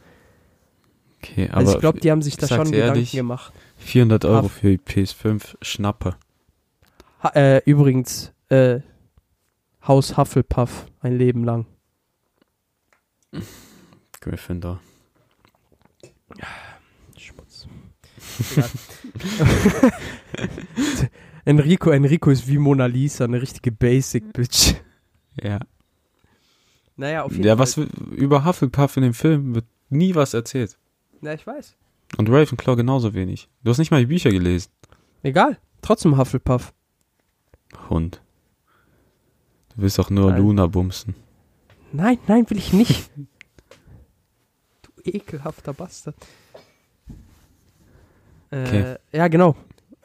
[1.23, 3.53] Okay, aber Also ich glaube, die haben sich da schon Gedanken ehrlich, gemacht.
[3.79, 4.49] 400 Euro Ah.
[4.49, 6.17] für die PS5 Schnappe.
[7.23, 8.81] Ha, äh, übrigens, äh,
[9.87, 11.67] Haus Hufflepuff ein Leben lang?
[14.21, 14.81] Gryffindor.
[17.19, 17.67] Schmutz.
[21.59, 24.75] Enrico, Enrico ist wie Mona Lisa, eine richtige Basic Bitch.
[25.43, 25.61] Ja.
[26.97, 27.61] Naja, auf jeden Ja, Fall.
[27.61, 27.77] was
[28.13, 30.79] über Hufflepuff in dem Film wird nie was erzählt.
[31.21, 31.77] Na, ich weiß.
[32.19, 33.49] Und Ravenclaw genauso wenig.
[33.63, 34.71] Du hast nicht mal die Bücher gelesen.
[35.23, 35.59] Egal.
[35.83, 36.73] Trotzdem Hufflepuff.
[37.89, 38.21] Hund.
[39.75, 40.41] Du willst doch nur Nein.
[40.43, 41.15] Luna bumsen.
[41.93, 43.11] Nein, nein, will ich nicht.
[44.83, 46.17] du ekelhafter Bastard.
[48.51, 48.97] Äh, Okay.
[49.13, 49.55] Ja, genau.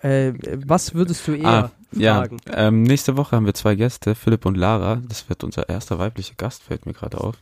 [0.05, 0.33] Äh,
[0.67, 2.37] was würdest du eher Ah, Ja, fragen?
[2.53, 5.01] ähm, nächste Woche haben wir zwei Gäste, Philipp und Lara.
[5.07, 7.35] Das wird unser erster weiblicher Gast, fällt mir gerade auf.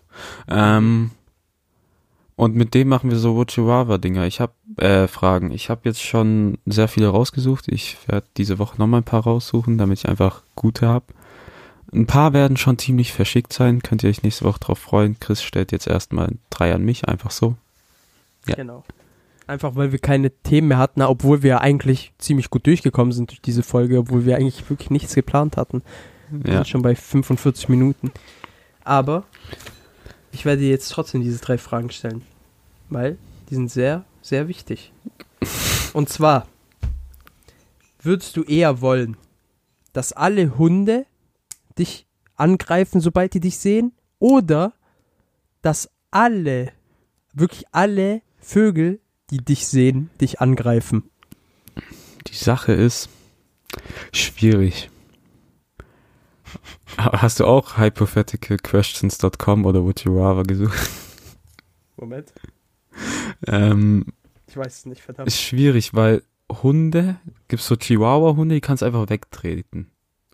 [0.47, 1.11] Ähm,
[2.36, 4.26] und mit dem machen wir so Wuchiwawa-Dinger.
[4.26, 5.51] Ich habe äh, Fragen.
[5.51, 7.68] Ich habe jetzt schon sehr viele rausgesucht.
[7.68, 11.05] Ich werde diese Woche nochmal ein paar raussuchen, damit ich einfach gute habe.
[11.93, 13.84] Ein paar werden schon ziemlich verschickt sein.
[13.84, 15.20] Könnt ihr euch nächste Woche drauf freuen.
[15.20, 17.55] Chris stellt jetzt erstmal drei an mich, einfach so.
[18.47, 18.55] Ja.
[18.55, 18.84] Genau.
[19.48, 23.41] Einfach weil wir keine Themen mehr hatten, obwohl wir eigentlich ziemlich gut durchgekommen sind durch
[23.41, 25.82] diese Folge, obwohl wir eigentlich wirklich nichts geplant hatten.
[26.30, 26.58] Wir Ja.
[26.60, 28.12] sind schon bei 45 Minuten.
[28.84, 29.26] Aber
[30.32, 32.24] ich werde dir jetzt trotzdem diese drei Fragen stellen.
[32.89, 33.18] Weil
[33.50, 34.91] die sind sehr, sehr wichtig.
[35.94, 36.48] Und zwar,
[38.02, 39.18] würdest du eher wollen,
[39.91, 41.06] dass alle Hunde
[41.78, 43.91] dich angreifen, sobald die dich sehen?
[44.20, 44.74] Oder
[45.62, 46.72] dass alle,
[47.34, 49.00] wirklich alle Vögel,
[49.34, 51.10] die dich sehen, dich angreifen?
[52.28, 53.10] Die Sache ist
[54.12, 54.92] schwierig.
[56.98, 60.78] Hast du auch hypotheticalquestions.com oder would you rather gesucht?
[61.98, 62.32] Moment.
[63.48, 64.06] Ähm,
[64.48, 65.28] Ich weiß es nicht, verdammt.
[65.28, 66.22] ist schwierig, weil
[66.62, 67.16] Hunde,
[67.48, 69.90] gibt's so Chihuahua-Hunde, die kannst einfach wegtreten.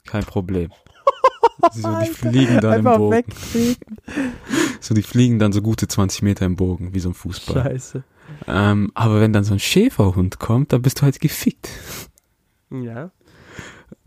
[0.05, 0.71] Kein Problem.
[1.73, 3.11] So, die Alter, fliegen dann im Bogen.
[3.11, 3.97] wegtreten.
[4.79, 7.63] So, die fliegen dann so gute 20 Meter im Bogen, wie so ein Fußball.
[7.63, 8.03] Scheiße.
[8.47, 11.69] Ähm, aber wenn dann so ein Schäferhund kommt, dann bist du halt gefickt.
[12.71, 13.11] Ja.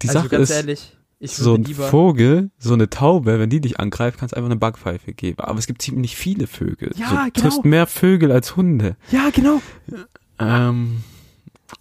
[0.02, 1.64] Die also Sache ganz ist, ehrlich, ich so ein.
[1.64, 5.38] Vogel, so eine Taube, wenn die dich angreift, kannst du einfach eine Backpfeife geben.
[5.38, 6.92] Aber es gibt ziemlich viele Vögel.
[6.96, 7.30] Ja, so, du genau.
[7.34, 8.96] triffst mehr Vögel als Hunde.
[9.12, 9.62] Ja, genau.
[10.40, 11.02] Ähm,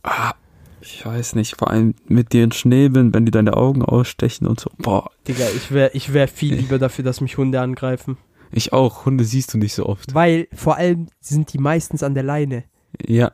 [0.03, 0.33] ah,
[0.81, 4.69] ich weiß nicht, vor allem mit den Schnäbeln, wenn die deine Augen ausstechen und so.
[4.77, 8.17] Boah, Digga, ich wäre ich wär viel lieber dafür, dass mich Hunde angreifen.
[8.51, 9.05] Ich auch.
[9.05, 10.13] Hunde siehst du nicht so oft.
[10.13, 12.63] Weil vor allem sind die meistens an der Leine.
[13.05, 13.31] Ja.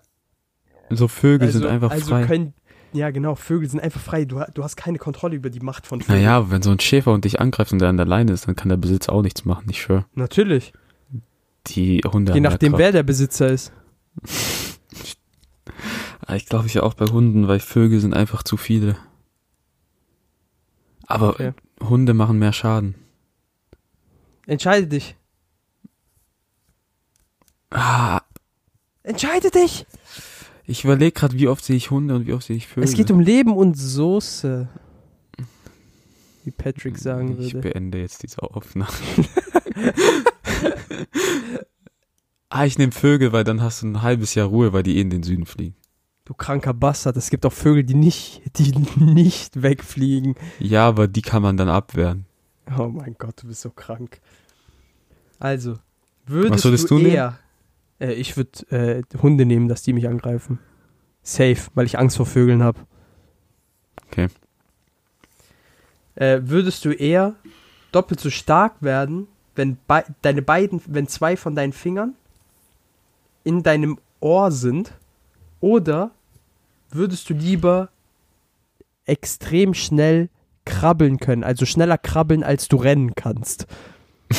[0.90, 2.26] So Vögel also, sind einfach also frei.
[2.26, 2.54] Können,
[2.94, 4.26] ja, genau, Vögel sind einfach frei.
[4.26, 6.24] Du, du hast keine Kontrolle über die Macht von Vögeln.
[6.24, 8.56] Naja, wenn so ein Schäfer und dich angreift und der an der Leine ist, dann
[8.56, 10.06] kann der Besitzer auch nichts machen, ich schwör.
[10.16, 10.74] Natürlich.
[11.68, 13.72] Die Hunde Je nachdem, wer der Besitzer ist.
[16.36, 18.98] Ich glaube ich ja auch bei Hunden, weil Vögel sind einfach zu viele.
[21.06, 21.54] Aber Okay.
[21.82, 22.96] Hunde machen mehr Schaden.
[24.48, 25.16] Entscheide dich.
[27.70, 28.22] Ah,
[29.04, 29.86] Entscheide dich.
[30.66, 32.84] ich überlege gerade, wie oft sehe ich Hunde und wie oft sehe ich Vögel.
[32.86, 34.68] Es geht um Leben und Soße.
[36.46, 37.70] Wie Patrick sagen Ich würde.
[37.70, 38.90] beende jetzt diese Aufnahme.
[42.50, 45.02] ah, ich nehme Vögel, weil dann hast du ein halbes Jahr Ruhe, weil die eh
[45.02, 45.76] in den Süden fliegen.
[46.24, 47.18] Du kranker Bastard.
[47.18, 50.36] Es gibt auch Vögel, die nicht, die nicht wegfliegen.
[50.60, 52.27] Ja, aber die kann man dann abwehren.
[52.78, 54.20] Oh mein Gott, du bist so krank.
[55.40, 55.78] Also,
[56.26, 57.40] würdest Was würdest du du eher...
[58.00, 60.60] Äh, ich würde äh, Hunde nehmen, dass die mich angreifen.
[61.24, 62.80] Safe, weil ich Angst vor Vögeln habe.
[64.08, 64.28] Okay.
[66.16, 67.36] Äh, würdest du eher
[67.92, 72.16] doppelt so stark werden, wenn bei, deine beiden, wenn zwei von deinen Fingern
[73.44, 74.94] in deinem Ohr sind?
[75.60, 76.12] Oder
[76.90, 77.90] würdest du lieber
[79.06, 80.30] extrem schnell
[80.68, 83.66] krabbeln können, also schneller krabbeln, als du rennen kannst?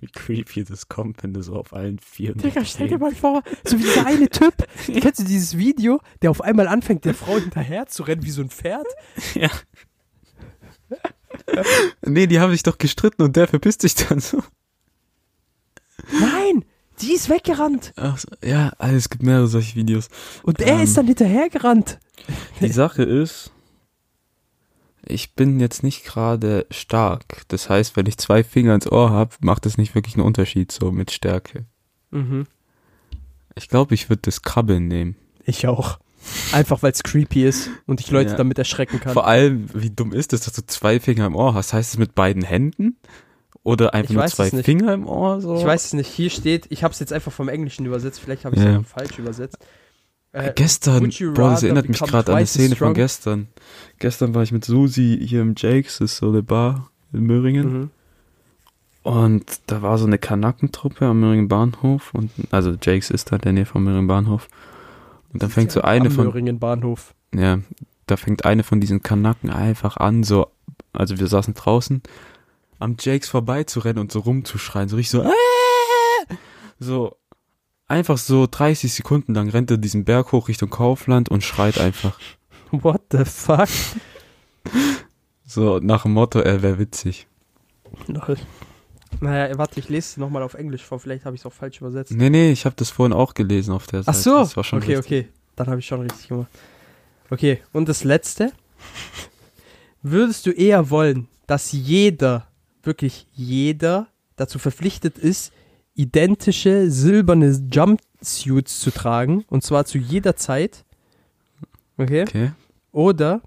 [0.00, 2.38] Wie creepy das kommt, wenn du so auf allen Vieren.
[2.38, 4.54] Digga, stell dir mal vor, so wie dieser eine Typ,
[4.86, 8.42] kennst du dieses Video, der auf einmal anfängt, der Frau hinterher zu rennen wie so
[8.42, 8.86] ein Pferd?
[9.34, 9.48] Ja.
[12.06, 14.42] nee, die haben sich doch gestritten und der verpisst sich dann so.
[16.12, 16.64] Nein,
[17.00, 20.08] die ist weggerannt Ach, ja, es gibt mehrere solche Videos.
[20.42, 20.80] und er Ähm.
[20.82, 21.98] ist dann hinterhergerannt.
[22.60, 23.52] Die Sache ist,
[25.06, 27.42] ich bin jetzt nicht gerade stark.
[27.48, 30.72] Das heißt, wenn ich zwei Finger ins Ohr habe, macht das nicht wirklich einen Unterschied
[30.72, 31.64] so mit Stärke.
[32.10, 32.46] Mhm.
[33.56, 35.16] Ich glaube, ich würde das Krabbeln nehmen.
[35.44, 35.98] Ich auch.
[36.52, 38.36] Einfach weil es creepy ist und ich Leute Ja.
[38.36, 39.12] damit erschrecken kann.
[39.12, 41.72] Vor allem, wie dumm ist es, dass du zwei Finger im Ohr hast?
[41.74, 42.96] Heißt es mit beiden Händen?
[43.62, 44.50] Oder einfach Ich nur zwei.
[44.62, 45.40] Finger im Ohr?
[45.40, 45.56] So?
[45.56, 48.44] Ich weiß es nicht, hier steht, ich habe es jetzt einfach vom Englischen übersetzt, vielleicht
[48.44, 48.82] habe ich es Ja.
[48.82, 49.58] falsch übersetzt.
[50.34, 53.46] Äh, gestern, boah, das erinnert mich gerade an eine Szene von gestern.
[54.00, 57.72] Gestern war ich mit Susi hier im Jakes, das ist so eine Bar in Möhringen.
[57.72, 57.90] Mhm.
[59.04, 62.12] Und da war so eine Kanackentruppe am Möhringen Bahnhof.
[62.14, 64.48] Und, also Jakes ist da in der Nähe vom Möhringen Bahnhof.
[65.32, 67.14] Und dann fängt so eine von, Möhringen Bahnhof.
[67.32, 67.60] ja,
[68.06, 70.48] da fängt eine von diesen Kanacken einfach an, so,
[70.92, 72.02] also wir saßen draußen,
[72.80, 76.34] am Jakes vorbeizurennen und so rumzuschreien, so richtig so, "Äh!"
[76.80, 77.16] so,
[77.86, 82.18] einfach so 30 Sekunden lang rennt er diesen Berg hoch Richtung Kaufland und schreit einfach.
[82.70, 83.68] What the fuck?
[85.46, 87.26] So, nach dem Motto, er wäre witzig.
[88.06, 88.36] Lol.
[89.20, 90.98] Naja, warte, ich lese es nochmal auf Englisch vor.
[90.98, 92.10] Vielleicht habe ich es auch falsch übersetzt.
[92.10, 94.18] Nee, nee, ich habe das vorhin auch gelesen auf der Ach Seite.
[94.18, 94.38] so.
[94.38, 95.26] Das war schon okay, richtig.
[95.26, 95.32] okay.
[95.56, 96.48] Dann habe ich schon richtig gemacht.
[97.30, 98.52] Okay, und das letzte.
[100.02, 102.48] Würdest du eher wollen, dass jeder,
[102.82, 105.52] wirklich jeder, dazu verpflichtet ist,
[105.94, 109.44] identische silberne Jumpsuits zu tragen?
[109.48, 110.84] Und zwar zu jeder Zeit.
[111.98, 112.22] Okay?
[112.22, 112.52] Okay.
[112.92, 113.40] Oder,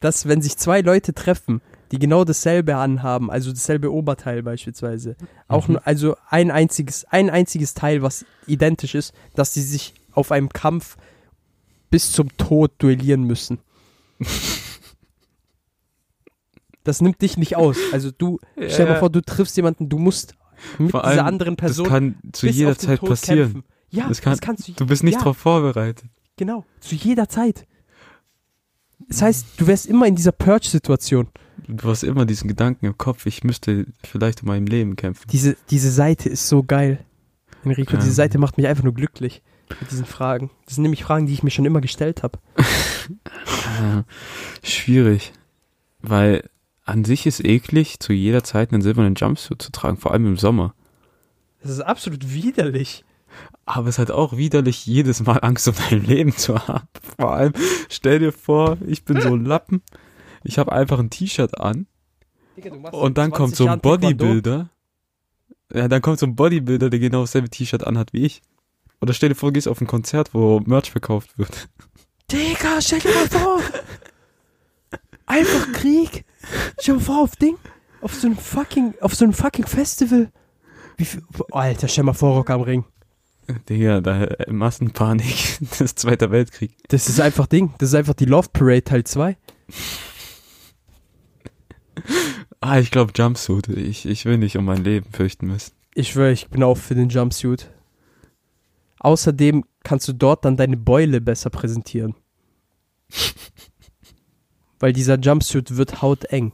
[0.00, 1.60] dass wenn sich zwei Leute treffen,
[1.90, 5.16] die genau dasselbe anhaben, also dasselbe Oberteil beispielsweise,
[5.48, 5.74] auch Mhm.
[5.74, 10.48] nur, also ein einziges, ein einziges Teil, was identisch ist, dass sie sich auf einem
[10.48, 10.96] Kampf
[11.90, 13.58] bis zum Tod duellieren müssen.
[16.84, 17.76] Das nimmt dich nicht aus.
[17.92, 20.34] Also du, stell dir mal vor, du triffst jemanden, du musst
[20.78, 23.52] mit Vor dieser allem, anderen Person das kann zu jeder Zeit Tod passieren.
[23.52, 23.64] kämpfen.
[23.90, 24.72] Ja, Das das, kann- kannst du.
[24.72, 26.08] Du bist nicht ja, drauf vorbereitet.
[26.36, 27.66] Genau, zu jeder Zeit.
[29.08, 31.28] Das heißt, du wärst immer in dieser Purge-Situation.
[31.68, 35.26] Du hast immer diesen Gedanken im Kopf, ich müsste vielleicht um mein Leben kämpfen.
[35.30, 37.04] Diese, diese Seite ist so geil.
[37.64, 38.14] Enrico, diese Ähm.
[38.14, 39.42] Seite macht mich einfach nur glücklich
[39.80, 40.50] mit diesen Fragen.
[40.64, 42.38] Das sind nämlich Fragen, die ich mir schon immer gestellt habe.
[44.62, 45.32] Schwierig.
[46.00, 46.48] Weil
[46.92, 50.36] an sich ist eklig, zu jeder Zeit einen silbernen Jumpsuit zu tragen, vor allem im
[50.36, 50.74] Sommer.
[51.62, 53.04] Das ist absolut widerlich.
[53.64, 56.86] Aber es hat auch widerlich, jedes Mal Angst um dein Leben zu haben.
[57.16, 57.54] Vor allem,
[57.88, 59.82] stell dir vor, ich bin so ein Lappen,
[60.44, 61.86] ich habe einfach ein T-Shirt an
[62.90, 64.68] und dann kommt so ein Bodybuilder.
[65.72, 68.42] Ja, dann kommt so ein Bodybuilder, der genau dasselbe T-Shirt anhat wie ich.
[69.00, 71.68] Oder stell dir vor, du gehst auf ein Konzert, wo Merch verkauft wird.
[72.30, 73.60] Digga, stell dir mal vor.
[75.26, 76.24] Einfach Krieg.
[76.84, 77.56] Dir mal vor, auf Ding.
[78.00, 80.30] Auf so einem fucking, auf so einem fucking Festival.
[80.96, 82.84] Wie viel, Alter, stell mal vor, Rock am Ring.
[83.68, 86.76] Digga, da äh, Massenpanik, das ist Zweiter Weltkrieg.
[86.88, 87.74] Das ist einfach Ding.
[87.78, 89.36] Das ist einfach die Love Parade Teil 2.
[92.60, 93.68] Ah, ich glaube Jumpsuit.
[93.68, 95.72] Ich, ich will nicht um mein Leben fürchten müssen.
[95.94, 97.70] Ich schwöre, ich bin auch für den Jumpsuit.
[99.00, 102.14] Außerdem kannst du dort dann deine Beule besser präsentieren.
[104.82, 106.50] Weil dieser Jumpsuit wird hauteng.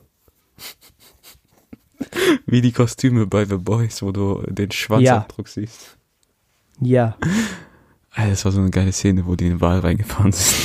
[2.44, 5.96] Wie die Kostüme bei The Boys, wo du den Schwanzabdruck siehst.
[6.78, 7.16] Ja.
[8.10, 10.58] Alter, das war so eine geile Szene, wo die in den Wal reingefahren sind.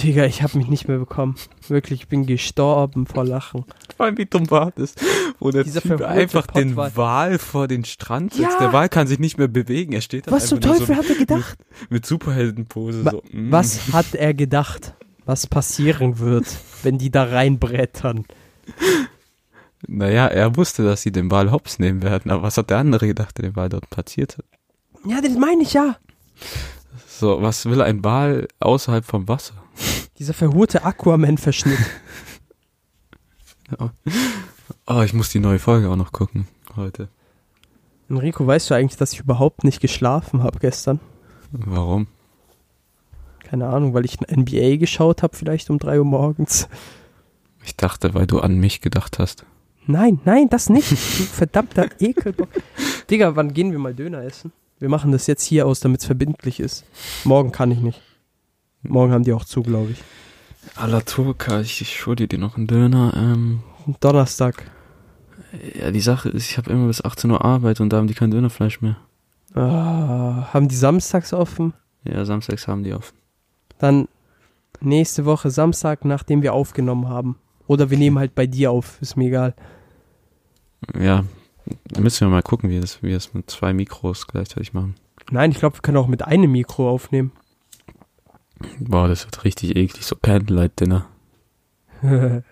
[0.00, 1.34] Digga, ich hab mich nicht mehr bekommen.
[1.66, 3.64] Wirklich, ich bin gestorben vor Lachen.
[3.96, 4.94] Vor allem wie dumm war das,
[5.40, 6.76] wo der Dieser Typ einfach den.
[6.76, 8.52] Wal vor den Strand setzt.
[8.52, 8.58] Ja.
[8.60, 9.92] Der Wal kann sich nicht mehr bewegen.
[9.92, 11.58] Er steht da Was zum Teufel hat er gedacht?
[11.58, 13.04] So mit Superheldenpose.
[13.04, 13.50] Wa- so, mm.
[13.50, 14.94] Was hat er gedacht,
[15.28, 16.46] was passieren wird,
[16.82, 18.24] wenn die da reinbrettern?
[19.86, 22.30] Naja, er wusste, dass sie den Wal hops nehmen werden.
[22.30, 24.46] Aber was hat der andere gedacht, der den Wal dort platziert hat?
[25.04, 25.96] Ja, das meine ich ja.
[27.06, 29.52] So, was will ein Wal außerhalb vom Wasser?
[30.18, 31.78] Dieser verhurte Aquaman-Verschnitt.
[34.86, 37.10] Oh, ich muss die neue Folge auch noch gucken heute.
[38.08, 41.00] Enrico, weißt du eigentlich, dass ich überhaupt nicht geschlafen habe gestern?
[41.52, 42.06] Warum?
[43.50, 46.68] Keine Ahnung, weil ich NBA geschaut habe, vielleicht um 3 Uhr morgens.
[47.64, 49.44] Ich dachte, weil du an mich gedacht hast.
[49.86, 50.90] Nein, nein, das nicht.
[50.90, 52.50] Du verdammter Ekelbock.
[53.10, 54.52] Digga, wann gehen wir mal Döner essen?
[54.78, 56.84] Wir machen das jetzt hier aus, damit es verbindlich ist.
[57.24, 58.02] Morgen kann ich nicht.
[58.82, 60.02] Morgen haben die auch zu, glaube ich.
[60.76, 63.14] Alla Turka, ich, ich schulde dir noch einen Döner.
[63.16, 63.62] Ähm,
[64.00, 64.70] Donnerstag.
[65.74, 68.14] ja, die Sache ist, ich habe immer bis 18 Uhr Arbeit und da haben die
[68.14, 68.98] kein Dönerfleisch mehr.
[69.54, 71.72] Ah, haben die samstags offen?
[72.04, 73.16] Ja, samstags haben die offen.
[73.78, 74.08] Dann
[74.80, 77.36] nächste Woche Samstag, nachdem wir aufgenommen haben.
[77.66, 79.54] Oder wir nehmen halt bei dir auf, ist mir egal.
[80.98, 81.24] Ja,
[81.84, 84.72] da müssen wir mal gucken, wie wir das, wie wir das mit zwei Mikros gleichzeitig
[84.72, 84.94] machen.
[85.30, 87.32] Nein, ich glaube, wir können auch mit einem Mikro aufnehmen.
[88.80, 91.06] Boah, das wird richtig eklig, so Candlelight-Dinner.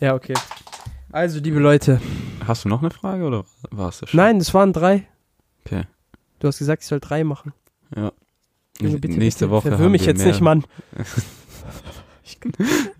[0.00, 0.34] ja, okay.
[1.10, 2.00] Also, liebe Leute.
[2.46, 4.18] Hast du noch eine Frage oder war es das schon?
[4.18, 5.08] Nein, das waren drei.
[5.64, 5.84] Okay.
[6.42, 7.52] Du hast gesagt, ich soll drei machen.
[7.94, 8.10] Ja.
[8.80, 10.26] Bitte, Nächste bitte, Woche Verwirr mich jetzt mehr.
[10.26, 10.64] nicht, Mann.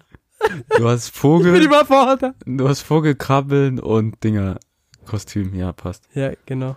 [0.79, 2.35] Du hast Ich bin Vogel, überfordert.
[2.47, 4.59] du hast Vogelkrabbeln und Dinger
[5.07, 6.05] Kostüm, ja, passt.
[6.15, 6.77] Ja, genau.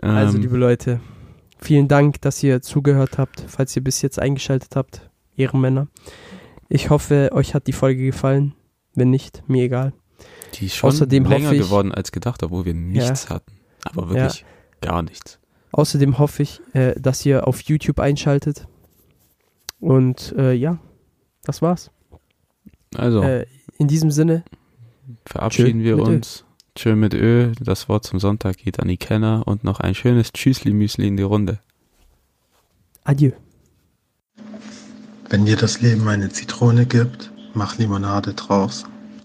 [0.00, 1.00] Also, Ähm, liebe Leute,
[1.58, 5.88] vielen Dank, dass ihr zugehört habt, falls ihr bis jetzt eingeschaltet habt, Ehrenmänner.
[6.68, 8.54] Ich hoffe, euch hat die Folge gefallen.
[8.94, 9.92] Wenn nicht, mir egal.
[10.54, 13.52] die ist schon außerdem länger ich- geworden als gedacht, obwohl wir nichts hatten.
[13.84, 14.44] Aber wirklich
[14.82, 15.38] gar nichts.
[15.72, 18.66] Außerdem hoffe ich, äh, dass ihr auf YouTube einschaltet.
[19.80, 20.78] Und äh, ja,
[21.44, 21.90] das war's.
[22.94, 23.46] Also, Äh,
[23.78, 24.44] in diesem Sinne,
[25.26, 26.10] verabschieden tschö wir mit Ö.
[26.16, 26.44] uns.
[26.74, 27.52] Tschö mit Ö.
[27.60, 31.22] Das Wort zum Sonntag geht an die Kenner und noch ein schönes Tschüssli-Müsli in die
[31.22, 31.58] Runde.
[33.04, 33.32] adieu.
[35.30, 38.84] Wenn dir das Leben eine Zitrone gibt, mach Limonade draus.